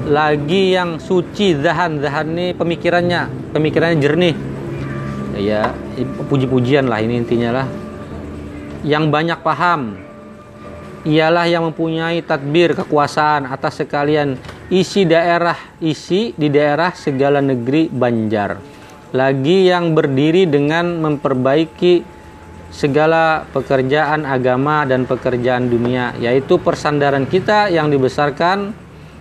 [0.05, 2.03] Lagi yang suci zahan.
[2.03, 3.51] Zahan ini pemikirannya.
[3.57, 4.37] Pemikirannya jernih.
[5.41, 5.75] Ya
[6.31, 7.67] puji-pujian lah ini intinya lah.
[8.85, 9.97] Yang banyak paham
[11.05, 14.41] ialah yang mempunyai tadbir kekuasaan atas sekalian
[14.73, 18.57] isi daerah isi di daerah segala negeri Banjar.
[19.15, 22.14] Lagi yang berdiri dengan memperbaiki
[22.75, 28.75] segala pekerjaan agama dan pekerjaan dunia yaitu persandaran kita yang dibesarkan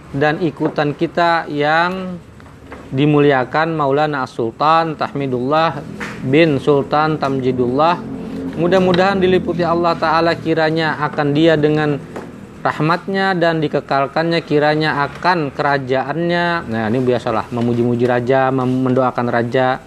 [0.09, 2.17] dan ikutan kita yang
[2.89, 5.85] dimuliakan Maulana Sultan Tahmidullah
[6.25, 8.01] bin Sultan Tamjidullah.
[8.53, 11.97] Mudah-mudahan diliputi Allah Ta'ala kiranya akan dia dengan
[12.61, 16.69] rahmatnya dan dikekalkannya kiranya akan kerajaannya.
[16.69, 19.81] Nah ini biasalah memuji-muji raja mendoakan raja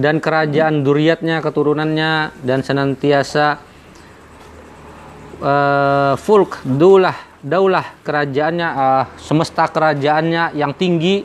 [0.00, 3.60] dan kerajaan duriatnya keturunannya dan senantiasa
[5.44, 11.20] uh, fulk daulah daulah kerajaannya uh, semesta kerajaannya yang tinggi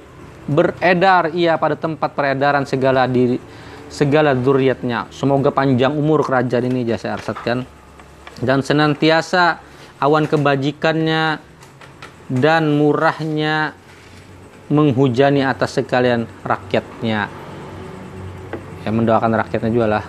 [0.46, 3.40] beredar ia pada tempat peredaran segala diri
[3.88, 5.08] segala duriatnya.
[5.16, 7.64] Semoga panjang umur kerajaan ini jasa arsatkan.
[8.44, 9.64] Dan senantiasa
[10.04, 11.40] awan kebajikannya
[12.28, 13.72] dan murahnya
[14.68, 17.45] menghujani atas sekalian rakyatnya
[18.86, 20.06] yang mendoakan rakyatnya juga lah.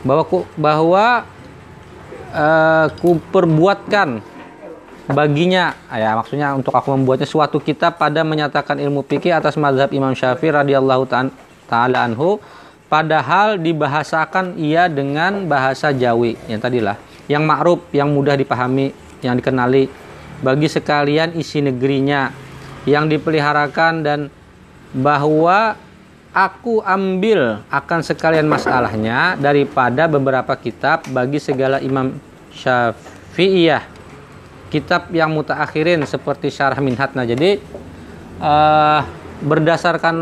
[0.00, 1.28] Bahwa ku, bahwa
[2.32, 4.24] uh, ku perbuatkan
[5.12, 5.76] baginya.
[5.92, 10.56] Ya maksudnya untuk aku membuatnya suatu kitab pada menyatakan ilmu fikih atas mazhab Imam Syafi'i
[10.56, 11.04] radhiyallahu
[11.68, 12.40] taala anhu.
[12.86, 16.94] Padahal dibahasakan ia dengan bahasa Jawi yang tadilah
[17.26, 19.90] yang ma'ruf yang mudah dipahami yang dikenali.
[20.36, 22.30] Bagi sekalian isi negerinya
[22.86, 24.20] yang dipeliharakan dan
[24.94, 25.74] bahwa
[26.36, 32.12] aku ambil akan sekalian masalahnya daripada beberapa kitab bagi segala imam
[32.52, 33.96] syafi'iyah.
[34.68, 37.56] Kitab yang mutaakhirin seperti syarah minhatna jadi
[38.44, 39.00] uh,
[39.40, 40.16] berdasarkan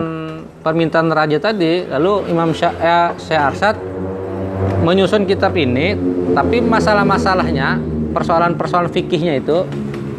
[0.62, 3.79] permintaan raja tadi lalu Imam Syekh eh, Arsad
[4.85, 5.96] menyusun kitab ini
[6.37, 7.81] tapi masalah-masalahnya
[8.12, 9.64] persoalan-persoalan fikihnya itu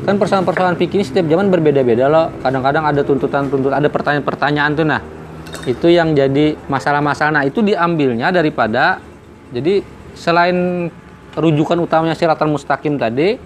[0.03, 2.29] kan persoalan-persoalan fikih setiap zaman berbeda-beda loh.
[2.41, 5.01] Kadang-kadang ada tuntutan-tuntutan ada pertanyaan-pertanyaan tuh nah
[5.65, 9.01] itu yang jadi masalah-masalah nah itu diambilnya daripada
[9.49, 9.81] jadi
[10.13, 10.89] selain
[11.36, 13.38] rujukan utamanya siratal mustaqim tadi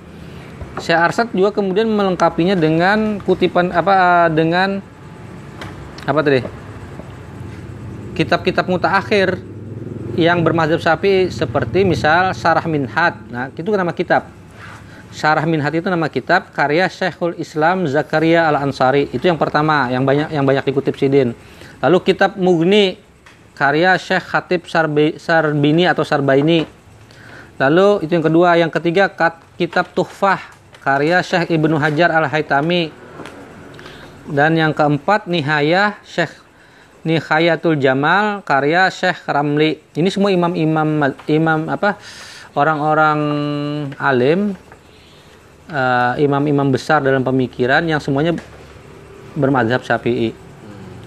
[0.79, 4.79] Syekh Arsad juga kemudian melengkapinya dengan kutipan apa dengan
[6.05, 6.41] apa tadi
[8.15, 9.39] kitab-kitab mutaakhir
[10.19, 13.15] yang bermazhab Syafi'i seperti misal Sarah Minhat.
[13.31, 14.27] Nah, itu nama kitab.
[15.15, 19.07] Syarah Minhat itu nama kitab karya Syekhul Islam Zakaria Al Ansari.
[19.15, 21.31] Itu yang pertama yang banyak yang banyak dikutip Sidin.
[21.79, 22.99] Lalu kitab Mugni
[23.55, 26.67] karya Syekh Khatib Sarbi, Sarbini atau Sarbaini.
[27.59, 29.11] Lalu itu yang kedua, yang ketiga
[29.59, 30.39] kitab Tuhfah
[30.83, 32.91] karya Syekh Ibnu Hajar Al Haitami.
[34.29, 36.31] Dan yang keempat Nihayah Syekh
[37.03, 39.79] Nihayatul Jamal karya Syekh Ramli.
[39.95, 41.95] Ini semua imam-imam imam apa
[42.59, 43.19] orang-orang
[43.95, 44.51] alim
[45.71, 48.35] uh, imam-imam besar dalam pemikiran yang semuanya
[49.37, 50.48] bermadhab syafi'i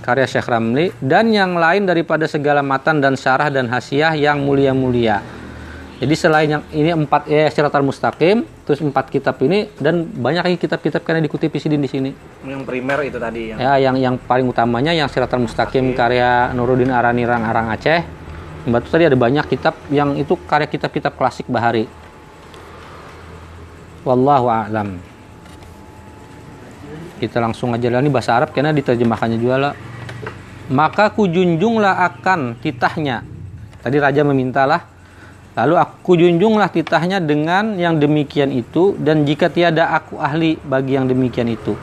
[0.02, 5.22] karya Syekh Ramli dan yang lain daripada segala matan dan syarah dan hasiah yang mulia-mulia.
[6.02, 10.58] Jadi selain yang ini empat ya Siratal Mustaqim, terus empat kitab ini dan banyak lagi
[10.58, 12.10] kitab-kitab karena dikutip Isidin di sini.
[12.42, 16.90] Yang primer itu tadi yang Ya, yang yang paling utamanya yang Siratal Mustaqim karya Nuruddin
[16.90, 18.02] Arani Rang Arang Aceh.
[18.66, 21.86] Mbak tadi ada banyak kitab yang itu karya kitab-kitab klasik Bahari.
[24.02, 24.98] Wallahu a'lam.
[27.22, 29.72] Kita langsung aja lah ini bahasa Arab karena diterjemahkannya juga lah.
[30.70, 33.26] Maka kujunjunglah akan titahnya.
[33.82, 34.92] Tadi raja memintalah.
[35.52, 41.04] Lalu aku junjunglah titahnya dengan yang demikian itu dan jika tiada aku ahli bagi yang
[41.04, 41.76] demikian itu.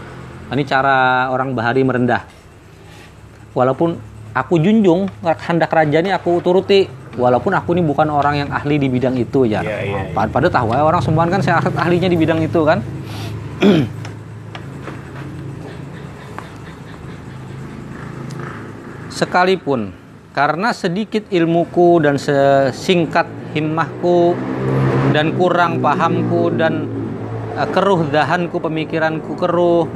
[0.50, 2.26] Nah, ini cara orang bahari merendah.
[3.54, 3.94] Walaupun
[4.34, 8.90] aku junjung hendak raja ini aku turuti walaupun aku ini bukan orang yang ahli di
[8.90, 9.62] bidang itu ya.
[9.62, 10.30] Yeah, yeah, yeah.
[10.34, 12.82] Pada tahu ya orang semua kan saya ahlinya di bidang itu kan.
[19.10, 19.92] Sekalipun.
[20.32, 24.38] Karena sedikit ilmuku dan sesingkat himmahku
[25.12, 26.86] dan kurang pahamku dan
[27.58, 29.90] uh, keruh dahanku pemikiranku keruh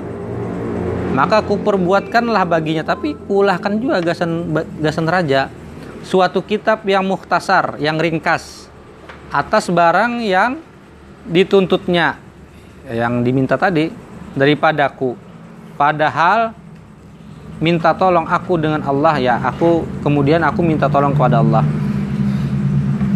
[1.14, 2.84] maka ku perbuatkanlah baginya.
[2.84, 4.50] Tapi kulahkan juga gasan
[4.82, 5.48] gasan raja.
[6.04, 8.68] Suatu kitab yang muhtasar, yang ringkas
[9.32, 10.60] atas barang yang
[11.24, 12.20] dituntutnya
[12.92, 13.88] yang diminta tadi
[14.36, 15.16] daripadaku.
[15.80, 16.52] Padahal
[17.64, 21.64] minta tolong aku dengan Allah ya, aku kemudian aku minta tolong kepada Allah.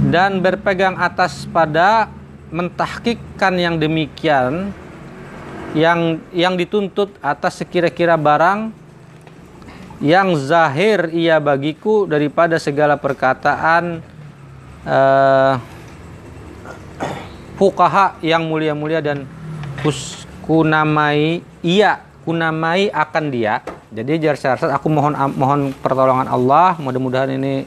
[0.07, 2.07] Dan berpegang atas pada
[2.47, 4.71] mentahkikkan yang demikian
[5.75, 8.71] yang yang dituntut atas sekira-kira barang
[9.99, 13.99] yang zahir ia bagiku daripada segala perkataan
[14.87, 15.59] uh,
[17.59, 19.27] fukaha yang mulia-mulia dan
[19.83, 27.31] kus, kunamai ia kunamai akan dia jadi jar syarat aku mohon mohon pertolongan Allah mudah-mudahan
[27.31, 27.63] ini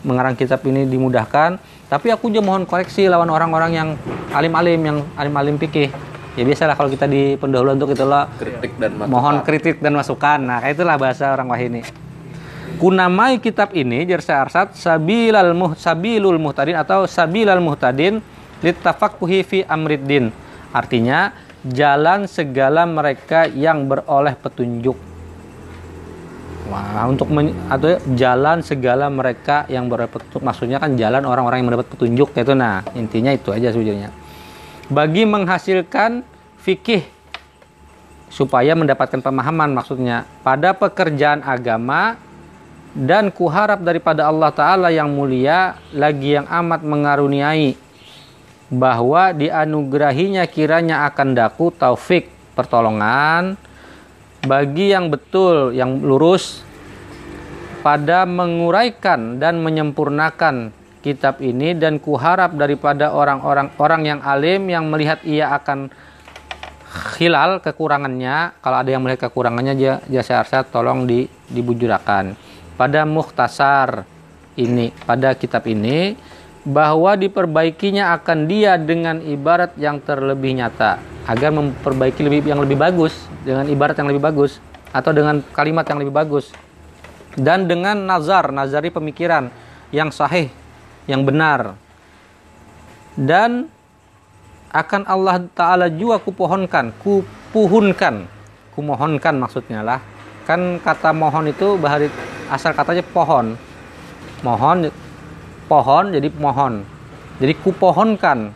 [0.00, 1.60] mengarang kitab ini dimudahkan.
[1.90, 3.88] Tapi aku juga mohon koreksi lawan orang-orang yang
[4.32, 5.90] alim-alim yang alim-alim pikir
[6.38, 9.10] ya biasalah kalau kita di pendahuluan untuk itulah kritik dan masukan.
[9.10, 10.38] mohon kritik dan masukan.
[10.40, 11.82] Nah itulah bahasa orang wahini.
[12.80, 18.24] Kunamai kitab ini jersa arsat sabilal muh sabilul muhtadin atau sabilal muhtadin
[18.64, 20.32] litafaqquhi fi amriddin.
[20.72, 21.34] Artinya
[21.66, 25.09] jalan segala mereka yang beroleh petunjuk
[26.68, 31.68] Wah, untuk men, atau jalan segala mereka yang beroleh petunjuk maksudnya kan jalan orang-orang yang
[31.72, 32.52] mendapat petunjuk itu.
[32.52, 34.12] Nah intinya itu aja sebenarnya
[34.90, 36.26] bagi menghasilkan
[36.58, 37.06] fikih
[38.26, 42.18] supaya mendapatkan pemahaman maksudnya pada pekerjaan agama
[42.90, 47.78] dan kuharap daripada Allah Ta'ala yang mulia lagi yang amat mengaruniai
[48.66, 52.26] bahwa dianugerahinya kiranya akan daku taufik
[52.58, 53.54] pertolongan
[54.44, 56.64] bagi yang betul yang lurus
[57.84, 65.20] pada menguraikan dan menyempurnakan kitab ini dan kuharap daripada orang-orang orang yang alim yang melihat
[65.24, 65.88] ia akan
[67.16, 68.60] hilal kekurangannya.
[68.60, 72.36] Kalau ada yang melihat kekurangannya jasa arsyad tolong di, dibujurakan.
[72.76, 74.04] Pada muhtasar
[74.56, 76.16] ini pada kitab ini
[76.64, 81.00] bahwa diperbaikinya akan dia dengan ibarat yang terlebih nyata.
[81.24, 83.14] Agar memperbaiki lebih yang lebih bagus
[83.46, 84.58] dengan ibarat yang lebih bagus
[84.90, 86.50] atau dengan kalimat yang lebih bagus.
[87.38, 89.48] Dan dengan nazar nazari pemikiran
[89.94, 90.50] yang sahih
[91.06, 91.78] yang benar.
[93.14, 93.70] Dan
[94.70, 98.26] akan Allah Ta'ala juga kupohonkan kupuhunkan.
[98.74, 100.00] Kumohonkan maksudnya lah.
[100.46, 102.10] Kan kata mohon itu bahari
[102.50, 103.54] asal katanya pohon.
[104.40, 104.90] Mohon
[105.70, 106.82] pohon jadi mohon.
[107.38, 108.50] Jadi kupohonkan.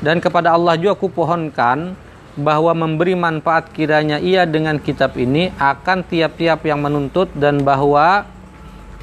[0.00, 1.92] Dan kepada Allah juga kupohonkan
[2.38, 8.24] bahwa memberi manfaat kiranya ia dengan kitab ini akan tiap-tiap yang menuntut dan bahwa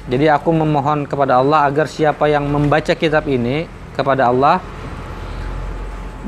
[0.08, 4.64] jadi aku memohon kepada Allah agar siapa yang membaca kitab ini kepada Allah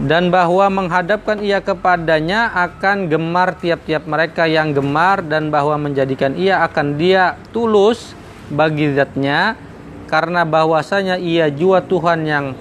[0.04, 6.60] dan bahwa menghadapkan ia kepadanya akan gemar tiap-tiap mereka yang gemar dan bahwa menjadikan ia
[6.62, 8.12] akan dia tulus
[8.52, 9.56] bagi zatnya
[10.08, 12.56] karena bahwasanya ia jua Tuhan yang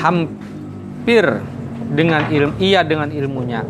[0.00, 1.44] hampir
[1.92, 3.62] dengan ilmu ia dengan ilmunya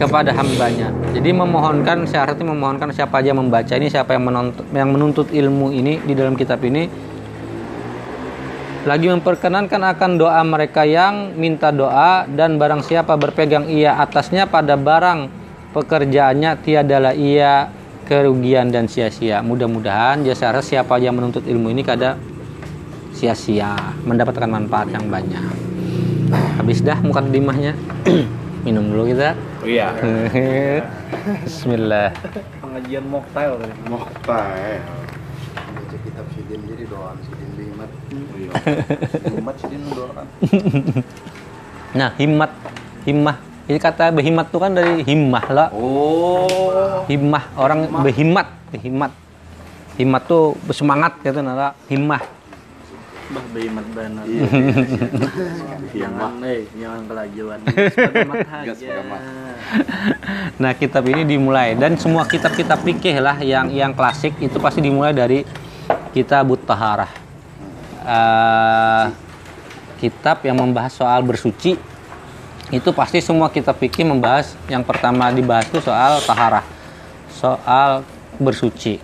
[0.00, 0.90] kepada hambanya.
[1.14, 6.02] Jadi memohonkan syaratnya memohonkan siapa aja membaca ini siapa yang menuntut, yang menuntut ilmu ini
[6.02, 6.88] di dalam kitab ini.
[8.82, 14.74] Lagi memperkenankan akan doa mereka yang minta doa dan barang siapa berpegang ia atasnya pada
[14.74, 15.30] barang
[15.70, 17.70] pekerjaannya tiadalah ia
[18.06, 19.40] kerugian dan sia-sia.
[19.40, 22.18] Mudah-mudahan jasa siapa yang menuntut ilmu ini kada
[23.14, 25.42] sia-sia, mendapatkan manfaat yang banyak.
[26.58, 27.76] Habis dah muka dimahnya.
[28.66, 29.34] Minum dulu kita.
[29.62, 29.90] Oh iya.
[31.46, 32.14] Bismillah.
[32.62, 33.74] Pengajian mocktail tadi.
[33.90, 34.78] Mokhtar.
[35.52, 37.90] Baca kitab Sidin jadi doa Sidin Bimat.
[37.90, 38.52] Oh iya.
[39.34, 40.22] Bimat Sidin doa.
[41.92, 42.48] Nah, himmat,
[43.04, 43.51] himmah.
[43.62, 45.68] Ini kata behimat tuh kan dari himmah lah.
[45.70, 47.06] Oh.
[47.06, 49.14] Himmah, orang behimat, behimat.
[49.94, 52.18] Himat tuh bersemangat gitu nala himmah.
[53.32, 54.26] Bah behimat benar.
[54.26, 54.44] Iya.
[56.04, 57.58] Jangan eh jangan kelajuan.
[60.62, 65.14] Nah, kitab ini dimulai dan semua kitab-kitab fikih lah yang yang klasik itu pasti dimulai
[65.14, 65.46] dari
[66.12, 67.08] kitab Taharah.
[68.02, 69.06] Eh,
[70.02, 71.78] kitab yang membahas soal bersuci
[72.72, 76.64] itu pasti semua kitab fikih membahas yang pertama dibahas itu soal taharah,
[77.28, 78.00] soal
[78.40, 78.96] bersuci.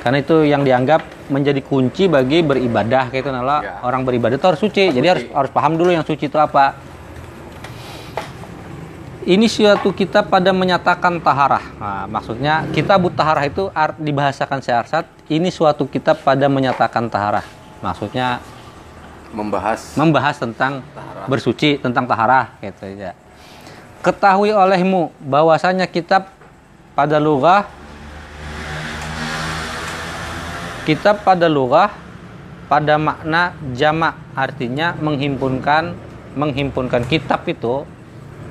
[0.00, 3.84] Karena itu yang dianggap menjadi kunci bagi beribadah gitu nala Ya.
[3.84, 4.88] orang beribadah itu harus suci.
[4.96, 6.72] Jadi harus harus paham dulu yang suci itu apa.
[9.20, 11.60] Ini suatu kitab pada menyatakan taharah.
[11.76, 15.04] Nah, maksudnya kitab taharah itu art, dibahasakan searsat.
[15.28, 17.44] Ini suatu kitab pada menyatakan taharah.
[17.84, 18.40] Maksudnya
[19.30, 20.82] Membahas membahas tentang
[21.30, 23.14] bersuci, tentang taharah gitu ya.
[24.00, 26.32] Ketahui olehmu bahwasanya kitab
[26.96, 27.68] pada lugah
[30.88, 31.92] kitab pada lugah
[32.66, 35.94] pada makna jamak artinya menghimpunkan
[36.34, 37.02] menghimpunkan.
[37.06, 37.82] Kitab itu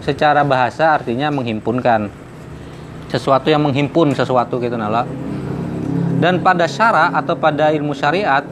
[0.04, 2.12] secara bahasa artinya menghimpunkan.
[3.10, 5.08] Sesuatu yang menghimpun sesuatu gitu nala.
[6.20, 8.44] Dan pada syara atau pada ilmu syariat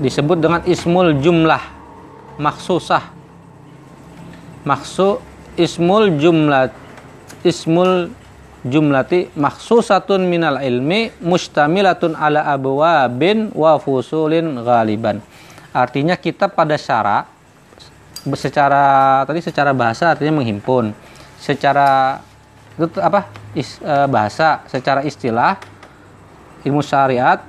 [0.00, 1.62] disebut dengan ismul jumlah
[2.40, 3.14] maksusah.
[4.64, 5.20] Maksu
[5.54, 6.72] ismul jumlah
[7.44, 8.10] ismul
[8.64, 15.20] jumlati maksusatun minal ilmi mustamilatun ala abwabin wa fusulin ghaliban.
[15.76, 17.28] Artinya kita pada syara
[18.24, 20.96] secara tadi secara bahasa artinya menghimpun.
[21.36, 22.18] Secara
[22.74, 25.60] itu apa is- eh, bahasa secara istilah
[26.64, 27.44] ilmu syariat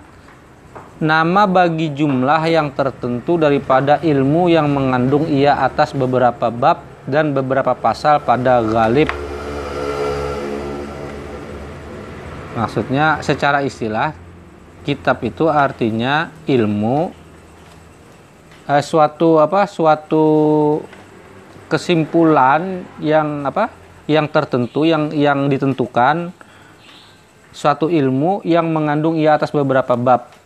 [0.95, 7.75] nama bagi jumlah yang tertentu daripada ilmu yang mengandung ia atas beberapa bab dan beberapa
[7.75, 9.11] pasal pada galib
[12.55, 14.15] maksudnya secara istilah
[14.87, 17.11] kitab itu artinya ilmu
[18.71, 20.25] eh, suatu apa suatu
[21.67, 23.67] kesimpulan yang apa
[24.07, 26.31] yang tertentu yang yang ditentukan
[27.51, 30.44] suatu ilmu yang mengandung ia atas beberapa bab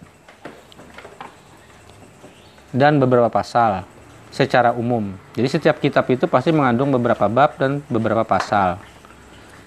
[2.69, 3.86] dan beberapa pasal
[4.29, 5.13] secara umum.
[5.34, 8.77] Jadi setiap kitab itu pasti mengandung beberapa bab dan beberapa pasal.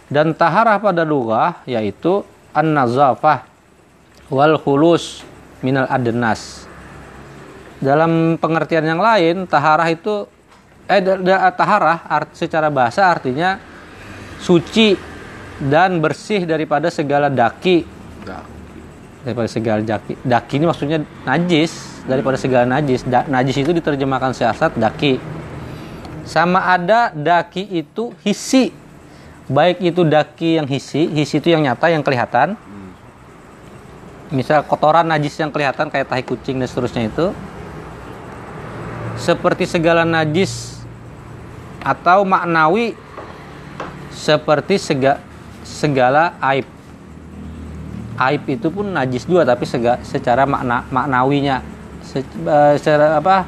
[0.07, 2.23] Dan taharah pada lughah yaitu
[2.55, 3.43] an-nazafah
[4.31, 5.27] wal khulus
[5.65, 6.69] minal adnas.
[7.83, 10.31] Dalam pengertian yang lain, taharah itu
[10.87, 11.03] eh
[11.59, 13.59] taharah art, secara bahasa artinya
[14.38, 14.94] suci
[15.59, 18.03] dan bersih daripada segala daki
[19.23, 20.19] daripada segala daki.
[20.23, 23.07] Daki ini maksudnya najis daripada segala najis.
[23.07, 25.23] Da- najis itu diterjemahkan seasat daki.
[26.23, 28.71] Sama ada daki itu hisi.
[29.50, 32.55] Baik itu daki yang hisi, hisi itu yang nyata yang kelihatan.
[34.33, 37.35] Misal kotoran najis yang kelihatan kayak tahi kucing dan seterusnya itu.
[39.19, 40.81] Seperti segala najis
[41.83, 42.94] atau maknawi
[44.15, 45.21] seperti sega-
[45.67, 46.65] segala aib
[48.23, 51.65] aib itu pun najis juga tapi sega, secara makna maknawinya
[52.03, 53.46] Se- eh, secara apa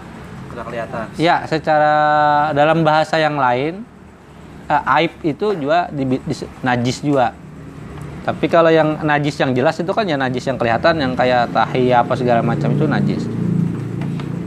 [0.49, 1.05] Sudah kelihatan.
[1.17, 1.93] ya secara
[2.51, 3.83] dalam bahasa yang lain
[4.67, 7.35] eh, aib itu juga di, di- najis juga.
[8.25, 11.93] Tapi kalau yang najis yang jelas itu kan ya najis yang kelihatan yang kayak tahi
[11.93, 13.23] apa segala macam itu najis.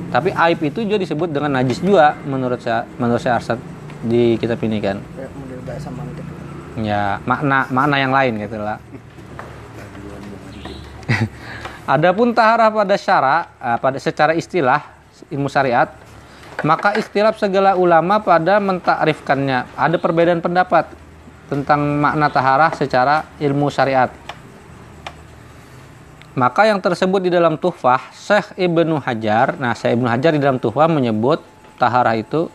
[0.08, 3.60] Tapi aib itu juga disebut dengan najis juga menurut saya menurut saya Arsad
[4.02, 4.98] di kitab ini kan.
[5.14, 6.26] Kayak model bahasa mantik.
[6.78, 8.82] Ya, makna makna yang lain gitu lah.
[11.88, 14.84] Adapun taharah pada syara, eh, pada secara istilah
[15.32, 15.88] ilmu syariat,
[16.68, 19.72] maka istilah segala ulama pada mentakrifkannya.
[19.72, 20.92] Ada perbedaan pendapat
[21.48, 24.12] tentang makna taharah secara ilmu syariat.
[26.38, 30.60] Maka yang tersebut di dalam Tuhfah, Syekh Ibnu Hajar, nah Syekh Ibnu Hajar di dalam
[30.60, 31.42] Tuhfah menyebut
[31.80, 32.52] taharah itu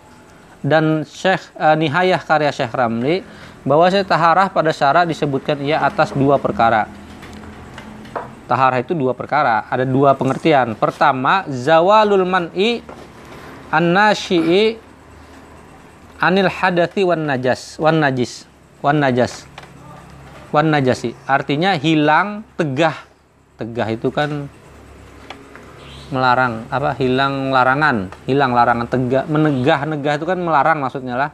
[0.60, 3.24] dan Syekh eh, Nihayah karya Syekh Ramli
[3.64, 6.86] bahwa taharah pada syara disebutkan ia atas dua perkara.
[8.52, 10.76] Taharah itu dua perkara, ada dua pengertian.
[10.76, 12.84] Pertama, zawalul man'i
[13.72, 14.76] an-nasyi'i
[16.20, 18.44] anil hadathi wan najas, wan najis,
[18.84, 19.48] wan najas.
[20.52, 21.16] Wan najasi.
[21.24, 22.92] Artinya hilang tegah.
[23.56, 24.52] Tegah itu kan
[26.12, 31.30] melarang apa hilang larangan hilang larangan tegah menegah negah itu kan melarang maksudnya lah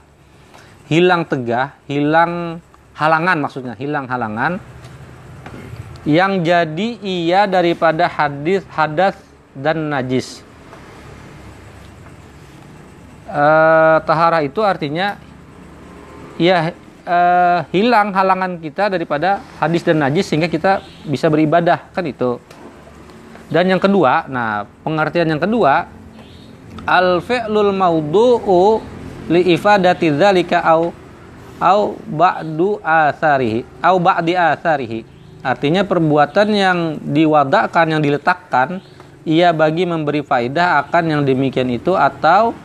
[0.87, 2.63] hilang tegah hilang
[2.95, 4.63] halangan maksudnya hilang halangan
[6.09, 9.13] yang jadi ia daripada hadis hadas
[9.53, 10.41] dan najis.
[13.29, 15.21] Eh, tahara itu artinya
[16.41, 16.73] ya
[17.05, 21.93] eh, hilang halangan kita daripada hadis dan najis sehingga kita bisa beribadah.
[21.93, 22.41] Kan itu.
[23.53, 25.93] Dan yang kedua nah pengertian yang kedua
[26.89, 28.81] al fi'lul maudu'u
[29.29, 30.09] li ifadati
[30.65, 30.89] au
[31.61, 38.83] au ba'du atharihi au ba'di atharihi artinya perbuatan yang diwadakan yang diletakkan
[39.29, 42.57] ia bagi memberi faidah akan yang demikian itu atau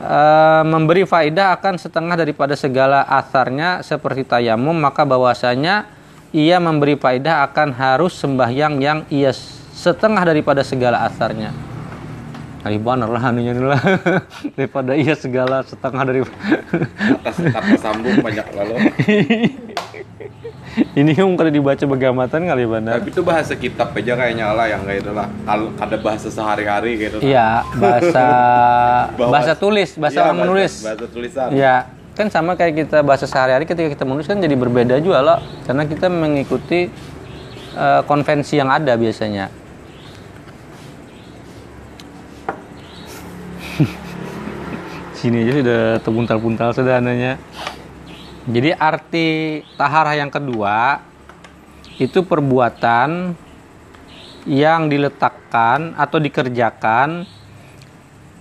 [0.00, 5.90] eh, memberi faidah akan setengah daripada segala asarnya seperti tayamum maka bahwasanya
[6.30, 9.32] ia memberi faidah akan harus sembahyang yang ia
[9.78, 11.54] setengah daripada segala asarnya.
[12.68, 13.80] Bener lah anunya lah
[14.58, 16.20] daripada ia segala setengah dari
[17.24, 18.76] kata sambung banyak lalu
[20.94, 22.98] ini yang kalau dibaca begamatan kali benar.
[22.98, 25.26] tapi itu bahasa kitab aja kayaknya lah yang kayak itu lah
[25.76, 28.26] ada bahasa sehari-hari gitu Iya bahasa
[29.32, 30.72] bahasa tulis bahasa Iya, orang menulis.
[30.80, 31.74] bahasa tulisan Ya,
[32.14, 35.38] kan sama kayak kita bahasa sehari-hari ketika kita menulis kan jadi berbeda juga loh.
[35.64, 36.90] Karena kita mengikuti
[37.72, 39.46] eh, konvensi yang ada biasanya.
[45.14, 47.38] Sini aja sudah terbuntal-buntal sederhananya.
[48.48, 51.04] Jadi arti taharah yang kedua
[52.00, 53.36] itu perbuatan
[54.48, 57.28] yang diletakkan atau dikerjakan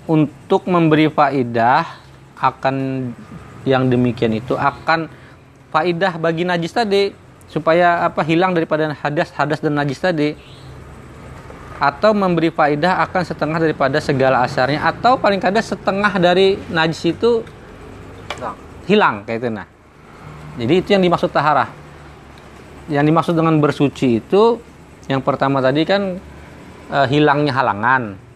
[0.08, 1.84] untuk memberi faidah
[2.40, 3.10] akan
[3.68, 5.12] yang demikian itu akan
[5.76, 7.12] faidah bagi najis tadi
[7.52, 10.40] supaya apa hilang daripada hadas hadas dan najis tadi.
[11.78, 14.82] Atau memberi faidah akan setengah daripada segala asarnya.
[14.82, 17.46] Atau paling kada setengah dari najis itu
[18.90, 19.77] hilang kayak itu nah
[20.58, 21.70] jadi itu yang dimaksud taharah
[22.90, 24.58] yang dimaksud dengan bersuci itu
[25.08, 26.18] yang pertama tadi kan
[26.92, 28.28] eh, hilangnya halangan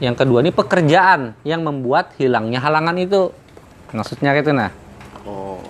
[0.00, 3.28] yang kedua ini pekerjaan yang membuat hilangnya halangan itu.
[3.92, 4.72] Maksudnya gitu nah.
[5.28, 5.60] oh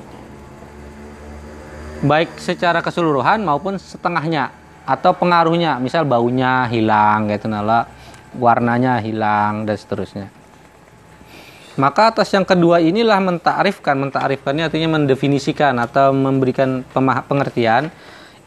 [2.00, 4.54] Baik secara keseluruhan maupun setengahnya
[4.88, 7.84] atau pengaruhnya, misal baunya hilang gitu nah,
[8.32, 10.32] warnanya hilang dan seterusnya.
[11.78, 16.82] Maka atas yang kedua inilah mentakrifkan, mentakrifkannya artinya mendefinisikan atau memberikan
[17.26, 17.94] pengertian.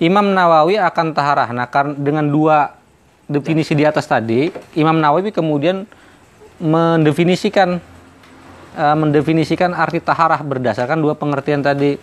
[0.01, 1.49] Imam Nawawi akan taharah.
[1.55, 2.75] Nah, dengan dua
[3.29, 5.87] definisi di atas tadi, Imam Nawawi kemudian
[6.59, 7.79] mendefinisikan
[8.75, 11.95] eh, mendefinisikan arti taharah berdasarkan dua pengertian tadi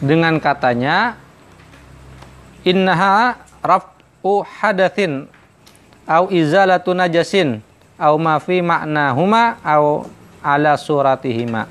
[0.00, 1.20] dengan katanya
[2.64, 5.28] innaha raf'u hadatsin
[6.08, 7.60] au izalatu najasin
[8.00, 10.08] au ma fi ma'nahuma au
[10.40, 11.68] ala suratihima.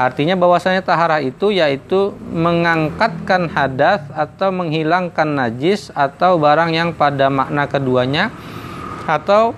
[0.00, 7.68] Artinya bahwasanya taharah itu yaitu mengangkatkan hadas atau menghilangkan najis atau barang yang pada makna
[7.68, 8.32] keduanya
[9.04, 9.52] atau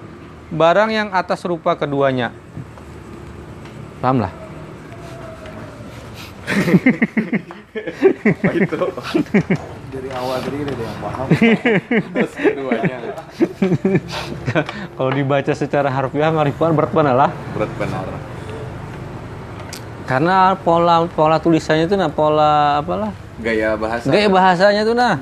[0.50, 2.34] barang yang atas rupa keduanya.
[4.02, 4.32] Paham lah?
[8.22, 8.78] Apa itu
[9.92, 11.26] Dari awal tadi ada yang paham.
[12.16, 12.96] terus keduanya.
[14.96, 17.30] Kalau dibaca secara harfiah marifuan berat benar lah.
[17.52, 18.08] Berat benar.
[20.08, 24.08] Karena pola pola tulisannya itu nah pola apalah gaya bahasa.
[24.08, 25.20] Gaya bahasanya tuh nah.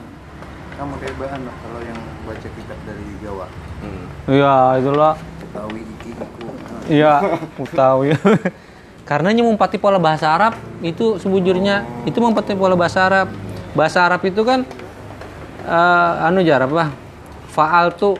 [0.78, 3.46] Kamu kayak bahan lah kalau yang baca kitab dari Jawa.
[3.82, 4.06] Hmm.
[4.30, 5.14] iya itulah.
[5.18, 6.46] Betawi iki iku.
[6.86, 7.14] Iya
[7.74, 8.18] tahu ya
[9.10, 10.54] karena mengumpati pola bahasa Arab
[10.86, 14.66] itu sebujurnya itu mengumpati pola bahasa Arab bahasa Arab itu kan
[15.66, 16.90] eh, anu jar apa?
[17.50, 18.18] Faal tuh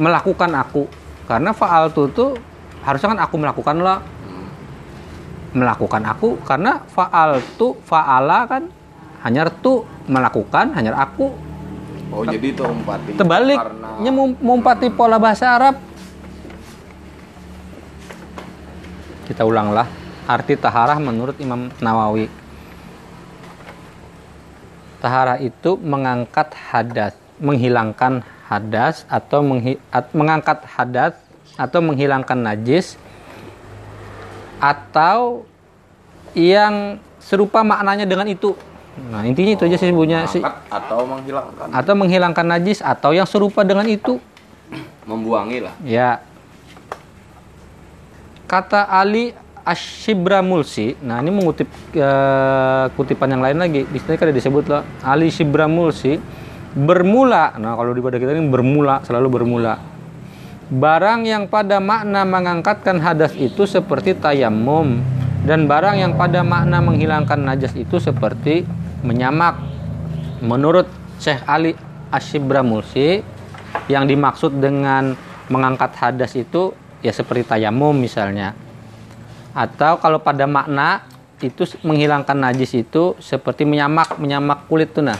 [0.00, 0.88] melakukan aku.
[1.28, 2.30] Karena faal tuh tuh
[2.82, 3.98] harusnya kan aku melakukan lah.
[5.50, 8.70] Melakukan aku karena faal tuh faala kan
[9.26, 11.34] hanya tu melakukan hanya aku.
[12.10, 13.14] Oh jadi itu umpati.
[13.14, 15.78] terbaliknya Karena mem- mengumpati pola bahasa Arab.
[19.30, 19.86] Kita ulanglah
[20.26, 22.26] arti taharah menurut Imam Nawawi
[25.00, 31.16] taharah itu mengangkat hadas menghilangkan hadas atau menghi- at- mengangkat hadas
[31.56, 33.00] atau menghilangkan najis
[34.60, 35.48] atau
[36.36, 38.52] yang serupa maknanya dengan itu.
[39.08, 39.88] Nah intinya itu aja sih
[40.28, 44.20] sih angkat atau menghilangkan, atau menghilangkan najis atau yang serupa dengan itu.
[45.08, 45.74] Membuangi lah.
[45.82, 46.20] ya.
[48.44, 49.32] Kata Ali
[49.70, 50.98] Ashibra Mulsi.
[50.98, 53.86] Nah ini mengutip eh, kutipan yang lain lagi.
[53.86, 56.18] Di sini kan disebut lah Ali Shibra Mulsi
[56.74, 57.54] bermula.
[57.54, 59.78] Nah kalau di pada kita ini bermula selalu bermula.
[60.70, 64.98] Barang yang pada makna mengangkatkan hadas itu seperti tayamum.
[65.46, 68.66] Dan barang yang pada makna menghilangkan najas itu seperti
[69.06, 69.54] menyamak.
[70.42, 70.90] Menurut
[71.22, 71.78] Syekh Ali
[72.10, 73.22] Ashibra Mulsi
[73.86, 75.14] yang dimaksud dengan
[75.46, 78.54] mengangkat hadas itu ya seperti tayamum misalnya
[79.50, 81.02] atau kalau pada makna
[81.40, 85.16] itu menghilangkan najis itu seperti menyamak menyamak kulit tuh nah.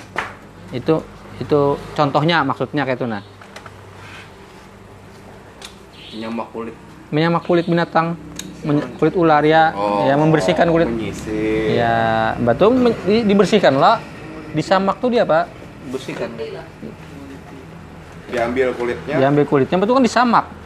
[0.70, 1.02] Itu
[1.40, 3.24] itu contohnya maksudnya kayak itu nah.
[6.10, 6.76] Nyamak kulit.
[7.10, 8.14] menyamak kulit binatang
[8.62, 9.74] men- kulit ular ya.
[10.06, 10.86] Ya membersihkan kulit.
[10.86, 11.74] Menyisir.
[11.74, 11.94] ya
[12.38, 13.98] batu men- di- dibersihkan lah.
[14.54, 15.50] Disamak tuh dia pak.
[15.90, 16.30] Bersihkan.
[18.30, 19.16] Diambil kulitnya.
[19.18, 20.59] diambil kulitnya betul kan disamak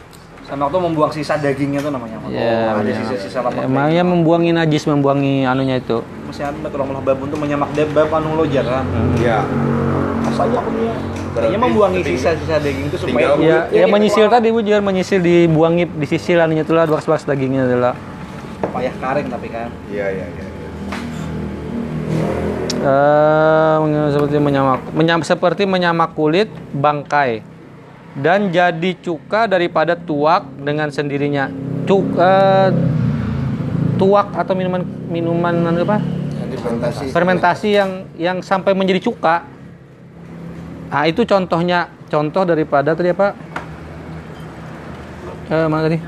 [0.45, 2.21] sama tuh membuang sisa dagingnya tuh namanya.
[2.29, 2.95] Ya, ada ya.
[3.01, 6.05] sisa-sisa lemak emangnya membuangi najis membuangi anunya itu.
[6.29, 8.85] Masih ada tolong lah babun tuh menyamak deb bab anu lo kan
[9.17, 9.41] Iya.
[10.25, 10.93] masa aja aku dia
[11.35, 15.83] Berarti Kayaknya membuangi sisa-sisa daging itu supaya ya ya menyisir tadi bu jangan menyisir dibuangi
[15.99, 17.93] disisir anunya tuh lah bekas-bekas dagingnya tuh lah.
[18.71, 19.69] Payah kering tapi kan.
[19.91, 20.45] Iya, iya, iya.
[20.45, 20.53] iya.
[22.85, 27.54] Eh, meng- seperti menyamak menyam, seperti menyamak kulit bangkai
[28.15, 31.51] dan jadi cuka daripada tuak dengan sendirinya.
[31.83, 32.69] Cuk eh,
[33.99, 35.99] tuak atau minuman minuman apa?
[36.55, 37.05] Fermentasi.
[37.11, 39.43] Fermentasi yang yang sampai menjadi cuka.
[40.89, 43.35] Nah itu contohnya contoh daripada tadi apa?
[45.51, 45.99] Eh, mana tadi?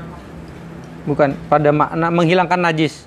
[1.04, 3.04] Bukan pada makna menghilangkan najis.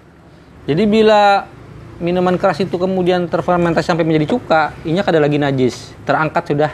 [0.69, 1.49] Jadi bila
[1.97, 5.89] minuman keras itu kemudian terfermentasi sampai menjadi cuka ini ada lagi najis.
[6.05, 6.71] Terangkat sudah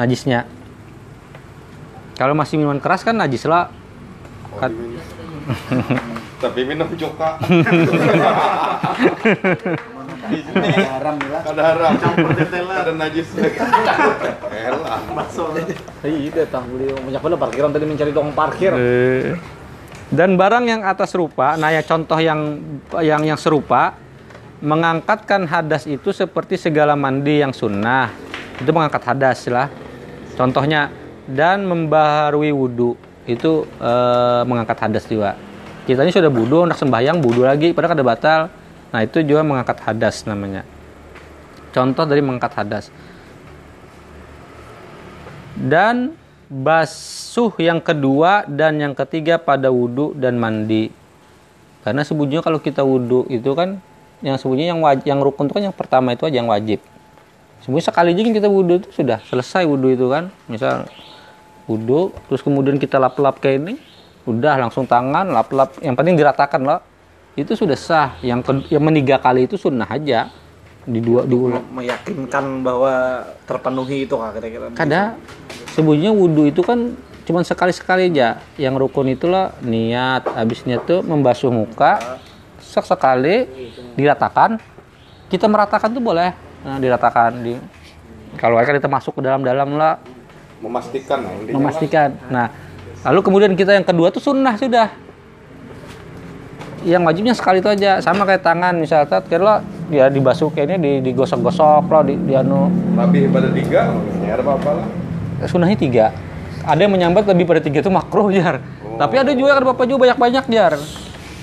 [0.00, 0.48] najisnya
[2.16, 3.68] kalau masih minuman keras kan najis lah
[4.56, 4.72] Kat-
[6.42, 7.38] Tapi minum cuka.
[10.26, 11.92] haram lah Kada haram.
[11.96, 13.28] Kada najis.
[13.36, 15.00] Elah.
[16.02, 19.38] iya datang beli banyak banget parkiran tadi mencari tukang parkir Eh,
[20.10, 22.62] dan barang yang atas serupa, nah ya contoh yang
[22.98, 23.94] yang yang serupa
[24.58, 28.10] mengangkatkan hadas itu seperti segala mandi yang sunnah
[28.56, 29.68] itu mengangkat hadas lah
[30.32, 30.88] contohnya
[31.26, 32.94] dan membaharui wudhu
[33.26, 35.34] itu eh, mengangkat hadas juga.
[35.86, 38.40] Kita ini sudah wudhu hendak sembahyang wudhu lagi padahal kada batal.
[38.94, 40.62] Nah itu juga mengangkat hadas namanya.
[41.74, 42.88] Contoh dari mengangkat hadas.
[45.56, 46.14] Dan
[46.46, 50.90] basuh yang kedua dan yang ketiga pada wudhu dan mandi.
[51.82, 53.78] Karena sebujurnya kalau kita wudhu itu kan
[54.24, 56.82] yang sebujurnya yang wajib, yang rukun itu kan yang pertama itu aja yang wajib.
[57.62, 60.34] Sebujurnya sekali aja kan kita wudhu itu sudah selesai wudhu itu kan.
[60.50, 60.90] Misal
[61.66, 63.74] wudhu terus kemudian kita lap-lap kayak ini
[64.26, 65.78] udah langsung tangan lap-lap.
[65.78, 66.82] Yang penting diratakan lah
[67.38, 68.18] itu sudah sah.
[68.20, 70.28] Yang ke, yang meniga kali itu sunnah aja.
[70.86, 74.64] Di dua diulang meyakinkan bahwa terpenuhi itu kak kira-kira?
[74.74, 75.18] Kada.
[75.74, 76.94] Sebetulnya wudhu itu kan
[77.26, 78.42] cuma sekali-sekali aja.
[78.58, 80.26] Yang rukun itulah niat.
[80.26, 82.18] Habis niat tuh membasuh muka.
[82.62, 83.46] Sek sekali
[83.94, 84.58] diratakan.
[85.26, 86.34] Kita meratakan tuh boleh.
[86.66, 87.54] Nah, diratakan di
[88.38, 89.96] kalau kan kita masuk ke dalam-dalam lah
[90.60, 91.54] Memastikan intinya.
[91.56, 92.08] memastikan.
[92.32, 92.46] Nah
[93.04, 94.88] lalu kemudian kita yang kedua tuh sunnah sudah.
[96.86, 97.98] Yang wajibnya sekali itu aja.
[97.98, 99.58] Sama kayak tangan misalnya kalau
[99.90, 102.70] dia dibasuh kayak ini di- digosok-gosok loh di, di anu.
[102.94, 103.80] Lebih pada tiga,
[104.22, 104.86] ya ada apa-apa lah.
[105.44, 106.06] sunahnya tiga.
[106.66, 108.62] Ada yang menyambat lebih pada tiga itu makruh jar.
[108.96, 110.74] Tapi ada juga kan bapak juga banyak banyak jar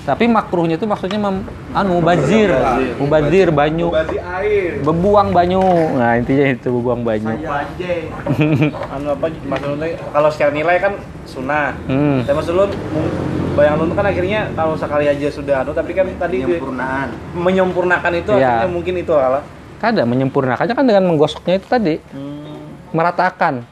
[0.04, 1.40] Tapi makruhnya itu maksudnya mem,
[1.72, 2.52] anu mubazir,
[3.00, 4.84] mubazir banyu, air.
[4.84, 5.64] bebuang banyu.
[5.96, 7.32] Nah, intinya itu bebuang banyu.
[8.94, 10.92] anu apa maksudnya kalau secara nilai kan
[11.24, 12.20] sunnah Hmm.
[12.20, 12.64] tapi maksud lu
[13.54, 17.08] bayang lu kan akhirnya kalau sekali aja sudah anu tapi kan tadi di- Penyempurnaan.
[17.34, 19.40] menyempurnakan itu akhirnya mungkin itu lah
[19.74, 21.94] Kada menyempurnakannya kan dengan menggosoknya itu tadi,
[22.90, 23.64] meratakan.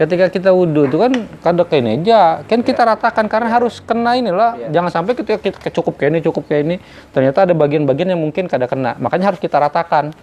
[0.00, 1.12] Ketika kita wudhu itu kan
[1.44, 4.56] kada kayak aja, kan kita ratakan karena harus kena inilah.
[4.72, 6.76] Jangan sampai ketika kita cukup kayak ini, cukup kayak ini,
[7.12, 8.96] ternyata ada bagian-bagian yang mungkin kada kena.
[8.96, 10.16] Makanya harus kita ratakan.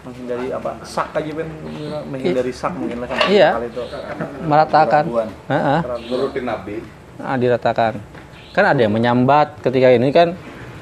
[0.00, 1.44] menghindari apa sak aja ben
[2.08, 3.50] menghindari sak mungkin lah sama Iya.
[3.68, 3.84] itu
[4.48, 5.04] Meratakan.
[5.52, 5.80] Heeh.
[6.08, 6.80] Nurutin Nabi.
[7.20, 8.00] Nah, diratakan.
[8.56, 10.32] Kan ada yang menyambat ketika ini kan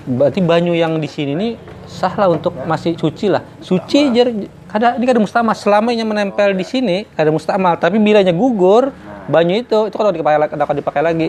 [0.07, 1.53] berarti banyu yang di sini nih
[1.91, 3.43] sah lah untuk masih suci lah.
[3.59, 4.31] Suci jar
[4.69, 8.93] kada ini kada mustamal selamanya menempel di sini kada mustamal, tapi bilanya gugur
[9.29, 11.29] banyu itu itu kalau dipakai kada dipakai lagi.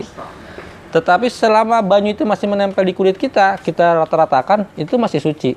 [0.90, 5.54] Tetapi selama banyu itu masih menempel di kulit kita, kita rata-ratakan itu masih suci.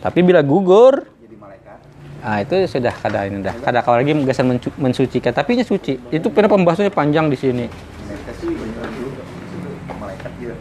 [0.00, 1.76] Tapi bila gugur, Jadi malaikat.
[2.24, 3.52] ah itu sudah kada ini dah.
[3.60, 6.00] Kada kau lagi mencu- mensucikan, tapi ini suci.
[6.08, 7.68] Itu pernah pembahasannya panjang di sini.
[7.68, 9.22] Malaikat sih bener juga.
[10.00, 10.54] Malaikat dia.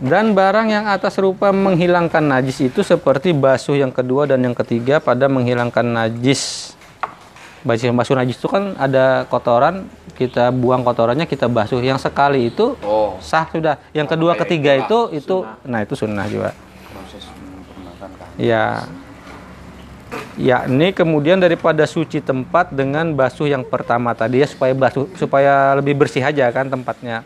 [0.00, 4.96] Dan barang yang atas rupa menghilangkan najis itu seperti basuh yang kedua dan yang ketiga
[4.96, 6.72] pada menghilangkan najis.
[7.60, 9.84] Basuh, basuh najis itu kan ada kotoran,
[10.16, 11.84] kita buang kotorannya, kita basuh.
[11.84, 13.20] Yang sekali itu Oh.
[13.20, 13.76] sah sudah.
[13.92, 16.56] Yang kedua, ketiga itu itu nah itu sunnah juga.
[18.00, 18.40] Kan.
[18.40, 18.88] Ya.
[20.40, 26.00] Yakni kemudian daripada suci tempat dengan basuh yang pertama tadi ya supaya basuh supaya lebih
[26.00, 27.20] bersih aja kan tempatnya.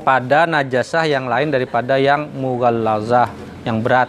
[0.00, 3.28] Pada najasah yang lain daripada yang mughallazah,
[3.68, 4.08] yang berat.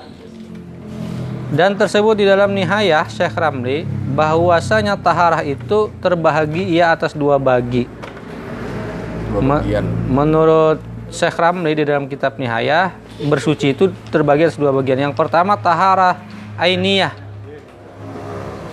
[1.52, 3.84] Dan tersebut di dalam nihayah Syekh Ramli
[4.16, 7.92] bahwasanya taharah itu terbahagi ia atas dua bagi.
[9.32, 9.84] Dua bagian.
[10.08, 10.80] Menurut
[11.12, 12.96] Syekh Ramli di dalam kitab Nihayah,
[13.28, 15.12] bersuci itu terbagi atas dua bagian.
[15.12, 16.24] Yang pertama taharah
[16.56, 17.12] ainiyah.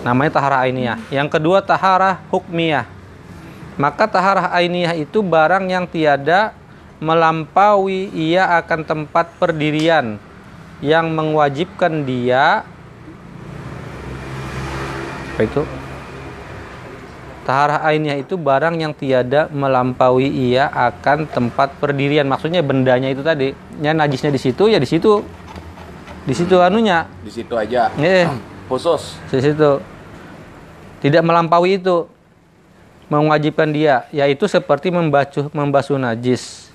[0.07, 0.97] Namanya taharah ainiyah.
[1.11, 2.87] Yang kedua taharah hukmiyah.
[3.75, 6.55] Maka taharah ainiyah itu barang yang tiada
[6.99, 10.19] melampaui ia akan tempat perdirian
[10.79, 12.63] yang mewajibkan dia
[15.35, 15.63] apa itu
[17.49, 22.29] Taharah ainiyah itu barang yang tiada melampaui ia akan tempat perdirian.
[22.29, 23.57] Maksudnya bendanya itu tadi.
[23.81, 25.25] Ya najisnya di situ ya di situ.
[26.29, 27.09] Di situ anunya.
[27.25, 27.89] Di situ aja.
[27.97, 28.29] Eh,
[28.69, 29.17] Khusus.
[29.33, 29.81] di situ.
[31.01, 32.05] Tidak melampaui itu.
[33.09, 36.68] Mewajibkan dia yaitu seperti membasuh membasuh najis.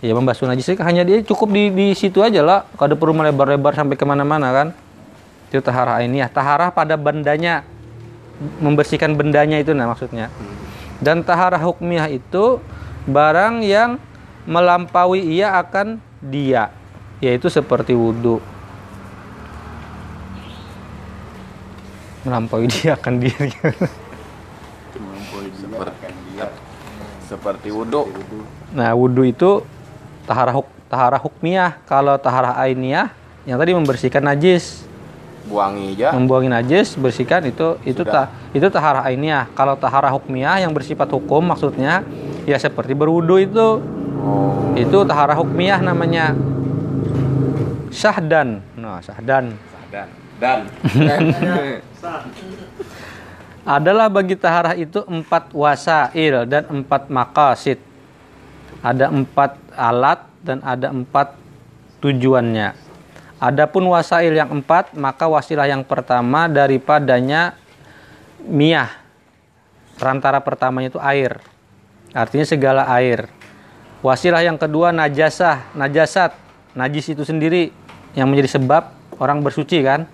[0.00, 2.64] Ya membasuh najis itu hanya dia cukup di di situ aja lah.
[2.80, 4.68] Kada perlu melebar-lebar sampai ke mana-mana kan.
[5.52, 6.32] Itu taharah ainiyah.
[6.32, 7.68] Taharah pada bendanya
[8.64, 10.32] membersihkan bendanya itu nah maksudnya.
[11.04, 12.64] Dan taharah hukmiyah itu
[13.04, 14.00] barang yang
[14.48, 16.72] melampaui ia akan dia,
[17.20, 18.40] yaitu seperti wudhu.
[22.24, 23.36] Melampaui dia akan dia.
[23.36, 24.08] Seperti
[27.28, 28.10] seperti wudhu.
[28.74, 29.64] Nah, wudhu itu
[30.30, 31.82] taharah huk, taharah hukmiyah.
[31.90, 33.10] Kalau taharah ainiyah
[33.42, 34.86] yang tadi membersihkan najis.
[35.40, 36.12] Buangi aja.
[36.14, 38.28] membuangi najis bersihkan itu itu Sudah.
[38.28, 42.04] ta, itu taharah ainiyah kalau taharah hukmiyah yang bersifat hukum maksudnya
[42.44, 43.68] ya seperti berwudu itu
[44.20, 44.76] Oh.
[44.76, 46.36] itu taharah hukmiyah namanya
[47.88, 49.56] syahdan nah syahdan
[49.88, 50.08] Dan
[50.38, 50.58] dan.
[53.64, 57.80] adalah bagi taharah itu empat wasail dan empat makasid
[58.80, 61.36] ada empat alat dan ada empat
[62.00, 62.90] tujuannya
[63.40, 67.56] Adapun wasail yang empat, maka wasilah yang pertama daripadanya
[68.44, 68.92] miyah.
[69.96, 71.40] Perantara pertamanya itu air.
[72.12, 73.32] Artinya segala air.
[74.04, 76.36] Wasilah yang kedua najasah, najasat,
[76.76, 77.72] najis itu sendiri
[78.12, 80.04] yang menjadi sebab orang bersuci kan.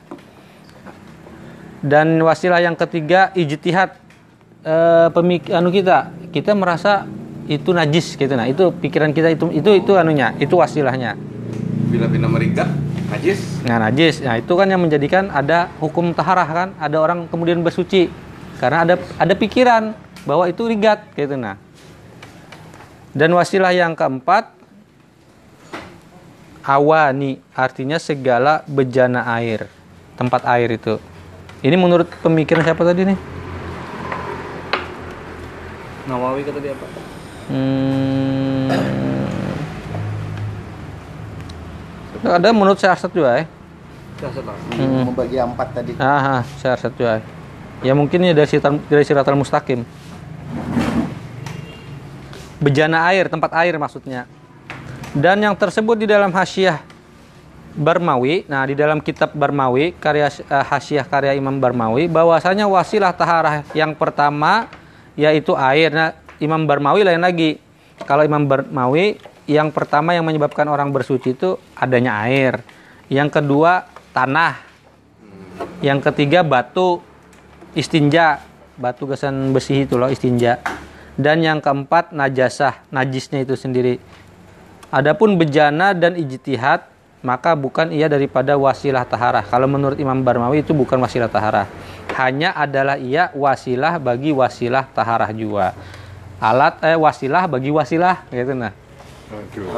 [1.83, 3.99] Dan wasilah yang ketiga ijtihad
[4.63, 7.11] eh, pemik anu kita, kita merasa
[7.47, 8.47] itu najis gitu nah.
[8.47, 11.15] Itu pikiran kita itu itu itu anunya, itu wasilahnya.
[11.91, 12.69] Bila bina merikat,
[13.09, 13.63] najis.
[13.63, 14.21] Nah, najis.
[14.21, 18.11] Nah, itu kan yang menjadikan ada hukum taharah kan, ada orang kemudian bersuci
[18.59, 19.95] karena ada ada pikiran
[20.27, 21.57] bahwa itu rigat gitu nah.
[23.17, 24.53] Dan wasilah yang keempat
[26.67, 29.71] awani, artinya segala bejana air,
[30.19, 30.99] tempat air itu.
[31.65, 33.19] Ini menurut pemikiran siapa tadi nih?
[36.07, 37.06] Nawawi kata dia apa
[37.47, 38.71] Hmm.
[42.27, 43.45] Ada menurut saya Arsad juga ya.
[44.75, 45.07] Hmm.
[45.13, 45.93] Membagi empat tadi.
[46.03, 47.23] Ah, saya Arsad juga.
[47.85, 49.87] Ya mungkin ya dari siratal, dari siratal mustaqim.
[52.57, 54.25] bejana air, tempat air maksudnya.
[55.15, 56.83] Dan yang tersebut di dalam hasyiah
[57.77, 63.63] Barmawi, nah di dalam kitab Barmawi, karya uh, hasyiah karya Imam Barmawi, bahwasanya wasilah taharah
[63.77, 64.69] yang pertama
[65.13, 65.93] yaitu air.
[65.93, 67.59] Nah, Imam Barmawi lain lagi.
[68.05, 69.17] Kalau Imam Barmawi
[69.47, 72.61] yang pertama yang menyebabkan orang bersuci itu adanya air.
[73.09, 74.61] Yang kedua tanah.
[75.81, 77.01] Yang ketiga batu
[77.73, 78.43] istinja,
[78.77, 80.61] batu gesan besi itu loh istinja.
[81.17, 83.97] Dan yang keempat najasah, najisnya itu sendiri.
[84.93, 89.43] Adapun bejana dan ijtihad maka bukan ia daripada wasilah taharah.
[89.43, 91.67] Kalau menurut Imam Barmawi itu bukan wasilah taharah.
[92.15, 95.75] Hanya adalah ia wasilah bagi wasilah taharah juga.
[96.37, 98.73] Alat eh wasilah bagi wasilah gitu nah.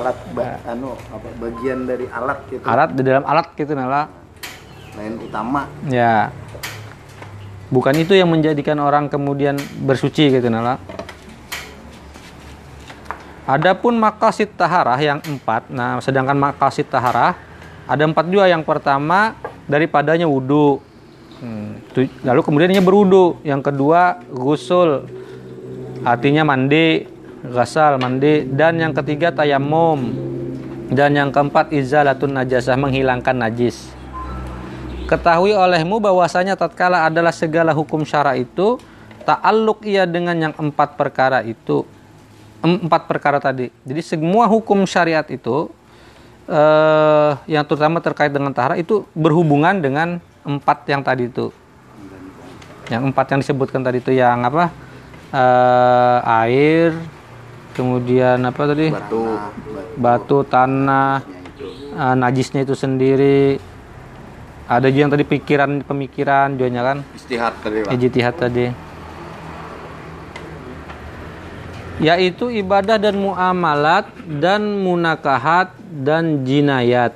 [0.03, 4.11] alat ba anu apa bagian dari alat gitu Alat di dalam alat gitu nah.
[4.99, 6.35] lain utama Ya.
[7.69, 9.55] Bukan itu yang menjadikan orang kemudian
[9.87, 10.81] bersuci gitu nah.
[13.49, 17.33] Adapun makasid taharah yang empat, nah sedangkan makasid taharah
[17.89, 18.45] ada empat juga.
[18.45, 20.85] Yang pertama daripadanya wudhu,
[21.39, 21.79] Hmm,
[22.27, 23.39] lalu kemudiannya berwudhu.
[23.47, 25.07] Yang kedua gusul,
[26.15, 27.05] artinya mandi,
[27.45, 28.49] gasal mandi.
[28.49, 30.13] Dan yang ketiga tayamum.
[30.89, 33.93] Dan yang keempat izalatun najasah menghilangkan najis.
[35.05, 38.81] Ketahui olehmu bahwasanya tatkala adalah segala hukum syara itu
[39.25, 41.85] ta'alluq ia dengan yang empat perkara itu
[42.59, 43.71] Em- empat perkara tadi.
[43.87, 45.71] Jadi semua hukum syariat itu
[46.51, 51.55] eh, yang terutama terkait dengan tahara itu berhubungan dengan empat yang tadi itu.
[52.91, 54.75] Yang empat yang disebutkan tadi itu yang apa?
[55.29, 56.97] Eh, air,
[57.77, 58.89] kemudian apa tadi?
[58.89, 59.25] batu
[60.01, 61.21] Batu, tanah,
[61.93, 63.61] eh, najisnya itu sendiri.
[64.69, 66.99] Ada juga yang tadi pikiran pemikiran juga kan?
[67.13, 67.79] Istihad tadi.
[67.93, 68.67] Ijtihad tadi.
[72.01, 74.09] Yaitu ibadah dan muamalat
[74.41, 77.13] dan munakahat dan jinayat.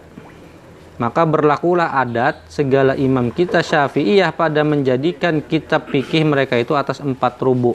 [1.00, 7.40] Maka berlakulah adat segala imam kita syafi'iyah pada menjadikan kitab fikih mereka itu atas empat
[7.40, 7.72] rubu.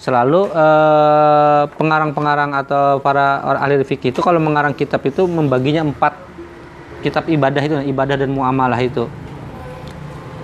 [0.00, 6.16] Selalu eh, pengarang-pengarang atau para ahli fikih itu kalau mengarang kitab itu membaginya empat
[7.04, 9.04] kitab ibadah itu, ibadah dan muamalah itu.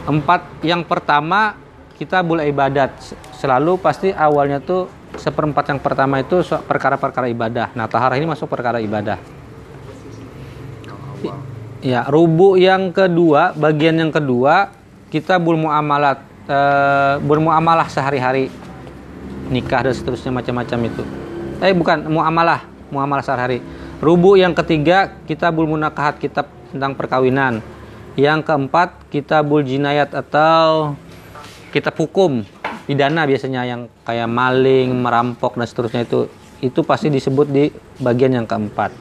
[0.04, 1.56] Empat yang pertama
[1.96, 2.92] kita boleh ibadat
[3.40, 7.72] selalu pasti awalnya tuh seperempat yang pertama itu perkara-perkara ibadah.
[7.72, 9.16] Nah taharah ini masuk perkara ibadah.
[11.80, 14.68] Ya rubu yang kedua bagian yang kedua
[15.08, 18.52] kita bermuamalat eh, bermuamalah sehari-hari
[19.48, 21.02] nikah dan seterusnya macam-macam itu.
[21.62, 23.62] Eh bukan muamalah muamalah sehari-hari.
[23.98, 27.64] Rubu yang ketiga kita munakahat kitab tentang perkawinan.
[28.16, 30.96] Yang keempat kitabul jinayat atau
[31.68, 32.44] kitab hukum
[32.88, 36.30] pidana biasanya yang kayak maling, merampok dan seterusnya itu
[36.64, 37.68] itu pasti disebut di
[38.00, 38.94] bagian yang keempat.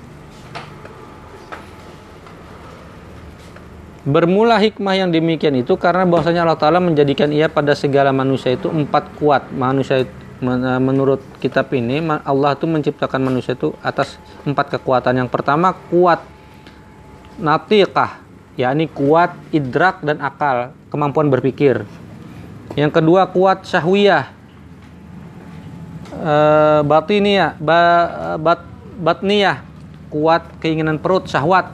[4.05, 8.69] Bermula hikmah yang demikian itu karena bahwasanya Allah Ta'ala menjadikan ia pada segala manusia itu
[8.69, 9.49] empat kuat.
[9.49, 15.15] Manusia itu- menurut kitab ini Allah itu menciptakan manusia itu atas empat kekuatan.
[15.15, 16.19] Yang pertama kuat
[17.39, 18.19] natiqah,
[18.59, 21.87] yakni kuat idrak dan akal, kemampuan berpikir.
[22.75, 24.27] Yang kedua kuat syahwiyah,
[26.19, 27.79] eh, batiniyah, ba,
[28.35, 28.59] bat,
[28.99, 29.63] batniyah,
[30.11, 31.71] kuat keinginan perut, syahwat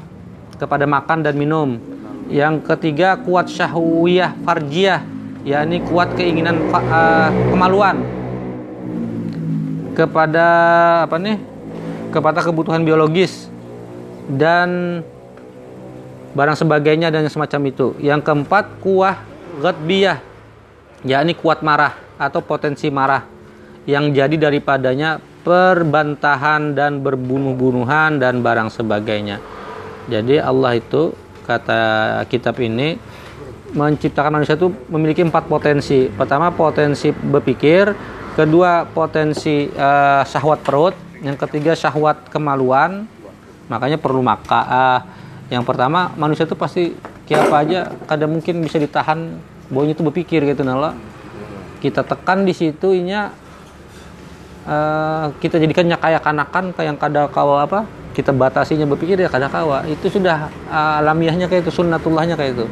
[0.61, 1.81] kepada makan dan minum.
[2.29, 5.01] Yang ketiga kuat syahwiyah farjiyah,
[5.41, 8.20] yakni kuat keinginan eh, kemaluan
[9.93, 10.47] kepada
[11.05, 11.51] apa nih?
[12.11, 13.47] kepada kebutuhan biologis
[14.27, 15.01] dan
[16.35, 17.95] barang sebagainya dan semacam itu.
[18.03, 19.23] Yang keempat kuah
[19.63, 20.19] ghadbiyah,
[21.07, 23.25] yakni kuat marah atau potensi marah
[23.89, 29.41] yang jadi daripadanya perbantahan dan berbunuh-bunuhan dan barang sebagainya.
[30.05, 31.15] Jadi Allah itu
[31.47, 31.81] kata
[32.29, 32.99] kitab ini
[33.71, 36.11] menciptakan manusia itu memiliki empat potensi.
[36.11, 37.89] Pertama potensi berpikir,
[38.35, 43.05] kedua potensi eh, syahwat perut, yang ketiga syahwat kemaluan.
[43.69, 44.99] Makanya perlu maka eh,
[45.55, 46.95] yang pertama manusia itu pasti
[47.27, 49.39] kayak apa aja kadang mungkin bisa ditahan
[49.71, 50.95] baunya itu berpikir gitu nala.
[51.81, 53.31] Kita tekan di situ inya
[54.67, 59.47] eh, kita jadikannya kayak kanakan kayak yang kada kawa apa kita batasinya berpikir ya kada
[59.47, 62.65] kawa itu sudah eh, alamiahnya kayak itu sunnatullahnya kayak itu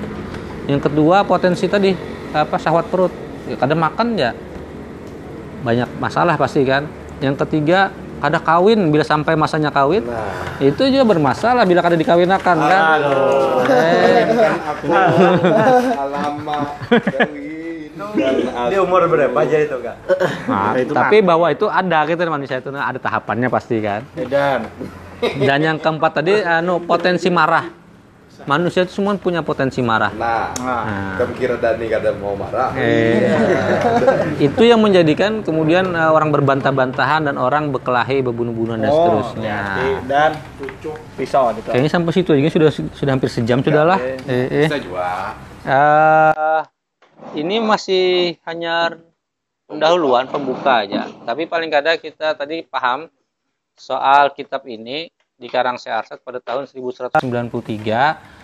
[0.69, 1.95] yang kedua potensi tadi
[2.29, 3.13] apa syahwat perut
[3.49, 4.31] ya, kada makan ya
[5.59, 6.87] banyak masalah pasti kan
[7.19, 10.03] yang ketiga kada kawin bila sampai masanya kawin
[10.59, 12.81] itu juga bermasalah bila kada dikawinakan kan
[13.69, 14.85] Eh, Kan aku
[15.95, 17.47] alamak Darwin.
[18.69, 19.95] Di umur berapa aja itu kak?
[20.47, 24.01] Nah, tapi bahwa itu ada gitu manusia itu nah, ada tahapannya pasti kan.
[24.15, 24.65] Dan
[25.19, 27.67] Dan yang keempat tadi anu potensi marah.
[28.49, 30.09] Manusia itu semua punya potensi marah.
[30.09, 31.21] Nah, Nah.
[31.21, 32.73] kamu kira Dani kada mau marah?
[32.73, 33.29] Eh,
[34.49, 39.59] itu yang menjadikan kemudian eh, orang berbantah-bantahan dan orang berkelahi, berbunuh-bunuhan dan seterusnya.
[40.09, 40.31] dan
[41.13, 41.69] pisau gitu.
[41.69, 44.01] Kayaknya sampai situ aja sudah sudah hampir sejam sudah lah.
[44.25, 44.65] Eh, eh.
[44.65, 45.37] Bisa juga.
[45.61, 46.61] Eh,
[47.37, 48.97] ini masih hanya
[49.69, 51.05] pendahuluan pembuka aja.
[51.21, 53.05] Tapi paling kadang kita tadi paham
[53.77, 58.38] soal kitab ini dikarang Searsat pada tahun 1193.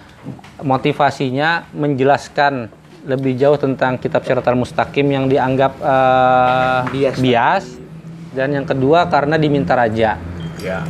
[0.63, 2.71] Motivasinya menjelaskan
[3.05, 7.17] lebih jauh tentang kitab Siratal Mustaqim yang dianggap eh, Bias.
[7.21, 7.65] bias.
[8.35, 10.19] Dan yang kedua karena diminta raja.
[10.59, 10.83] Ya.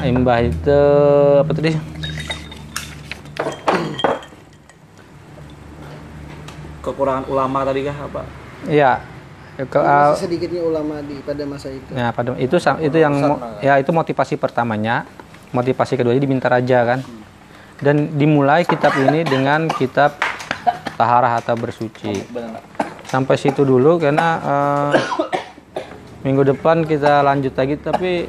[0.00, 0.80] Imbah itu
[1.40, 1.72] apa tadi?
[6.80, 8.22] Kekurangan ulama tadi kah apa?
[8.68, 9.00] Iya.
[9.60, 11.92] Ke, Masih sedikitnya ulama di pada masa itu.
[11.92, 13.14] Ya, pada itu itu yang
[13.60, 15.04] ya itu motivasi pertamanya.
[15.52, 17.00] Motivasi keduanya diminta raja kan.
[17.80, 20.20] Dan dimulai kitab ini dengan kitab
[21.00, 22.28] taharah atau bersuci.
[23.08, 24.92] Sampai situ dulu karena eh,
[26.24, 28.28] minggu depan kita lanjut lagi tapi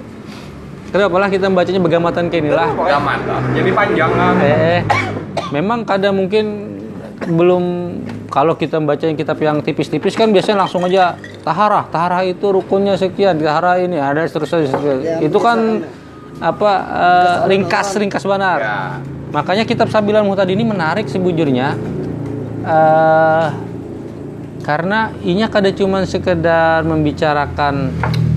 [0.95, 2.69] kenapa lah kita bacanya begamatan kayak inilah.
[2.71, 3.41] Lah.
[3.51, 4.35] Jadi panjang kan.
[4.39, 4.79] Eh,
[5.51, 6.45] memang kadang mungkin
[7.21, 7.63] belum
[8.31, 12.95] kalau kita baca yang kitab yang tipis-tipis kan biasanya langsung aja taharah, taharah itu rukunnya
[12.95, 14.71] sekian, taharah ini ada seterusnya.
[14.71, 15.19] seterusnya.
[15.19, 15.83] itu kan
[16.41, 18.57] apa eh, ringkas ringkas benar.
[18.57, 18.79] Ya.
[19.31, 21.75] Makanya kitab Sabilan Muhtadi ini menarik sebujurnya
[22.61, 23.47] eh
[24.61, 27.89] karena inya kada cuma sekedar membicarakan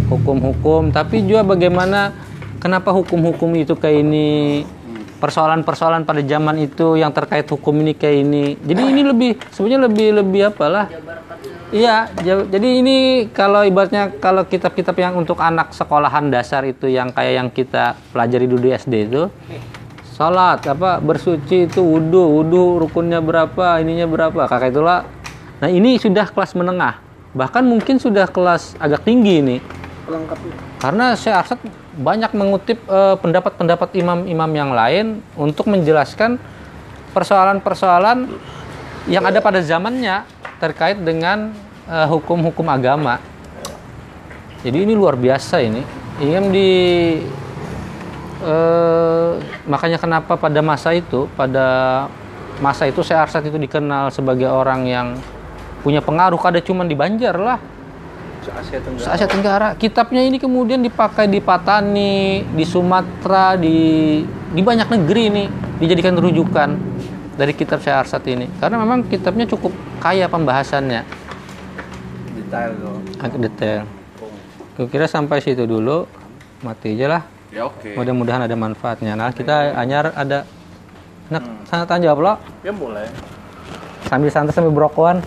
[0.09, 2.17] hukum-hukum, tapi juga bagaimana
[2.57, 4.29] kenapa hukum-hukum itu kayak ini,
[5.21, 8.45] persoalan-persoalan pada zaman itu yang terkait hukum ini kayak ini.
[8.57, 10.89] Jadi ini lebih sebenarnya lebih lebih apalah?
[11.69, 12.97] Iya, ja- jadi ini
[13.29, 18.49] kalau ibaratnya kalau kitab-kitab yang untuk anak sekolahan dasar itu yang kayak yang kita pelajari
[18.49, 19.29] dulu di SD itu
[20.15, 25.03] Salat apa bersuci itu wudhu, wudhu rukunnya berapa, ininya berapa, kakak itulah.
[25.59, 27.03] Nah ini sudah kelas menengah,
[27.35, 29.57] bahkan mungkin sudah kelas agak tinggi ini,
[30.79, 31.59] karena saya Arsad
[31.99, 36.39] banyak mengutip eh, pendapat-pendapat imam-imam yang lain untuk menjelaskan
[37.11, 38.31] persoalan-persoalan
[39.11, 40.23] yang ada pada zamannya
[40.63, 41.51] terkait dengan
[41.91, 43.19] eh, hukum-hukum agama.
[44.63, 45.83] Jadi ini luar biasa ini.
[46.23, 46.71] Ingin di
[48.45, 49.33] eh,
[49.67, 51.67] makanya kenapa pada masa itu, pada
[52.63, 55.07] masa itu saya Arsad itu dikenal sebagai orang yang
[55.83, 57.59] punya pengaruh kada cuma di Banjar lah.
[58.45, 59.05] Asia Tenggara.
[59.05, 59.69] Se Asia Tenggara.
[59.75, 64.21] Kitabnya ini kemudian dipakai di Patani, di Sumatera, di
[64.55, 65.45] di banyak negeri ini
[65.81, 66.71] dijadikan rujukan
[67.35, 68.47] dari kitab Syekh Arsad ini.
[68.61, 71.03] Karena memang kitabnya cukup kaya pembahasannya,
[72.37, 72.97] Detail tuh.
[73.19, 73.83] agak detail.
[74.91, 76.07] Kira sampai situ dulu,
[76.63, 77.23] mati aja lah.
[77.55, 77.95] Ya oke.
[77.95, 79.15] Mudah-mudahan ada manfaatnya.
[79.15, 80.43] Nah, kita anyar ada
[81.31, 82.35] nak sangat tanya jawab lo
[82.67, 83.07] Ya boleh.
[84.11, 85.23] sambil santai sambil brokoan.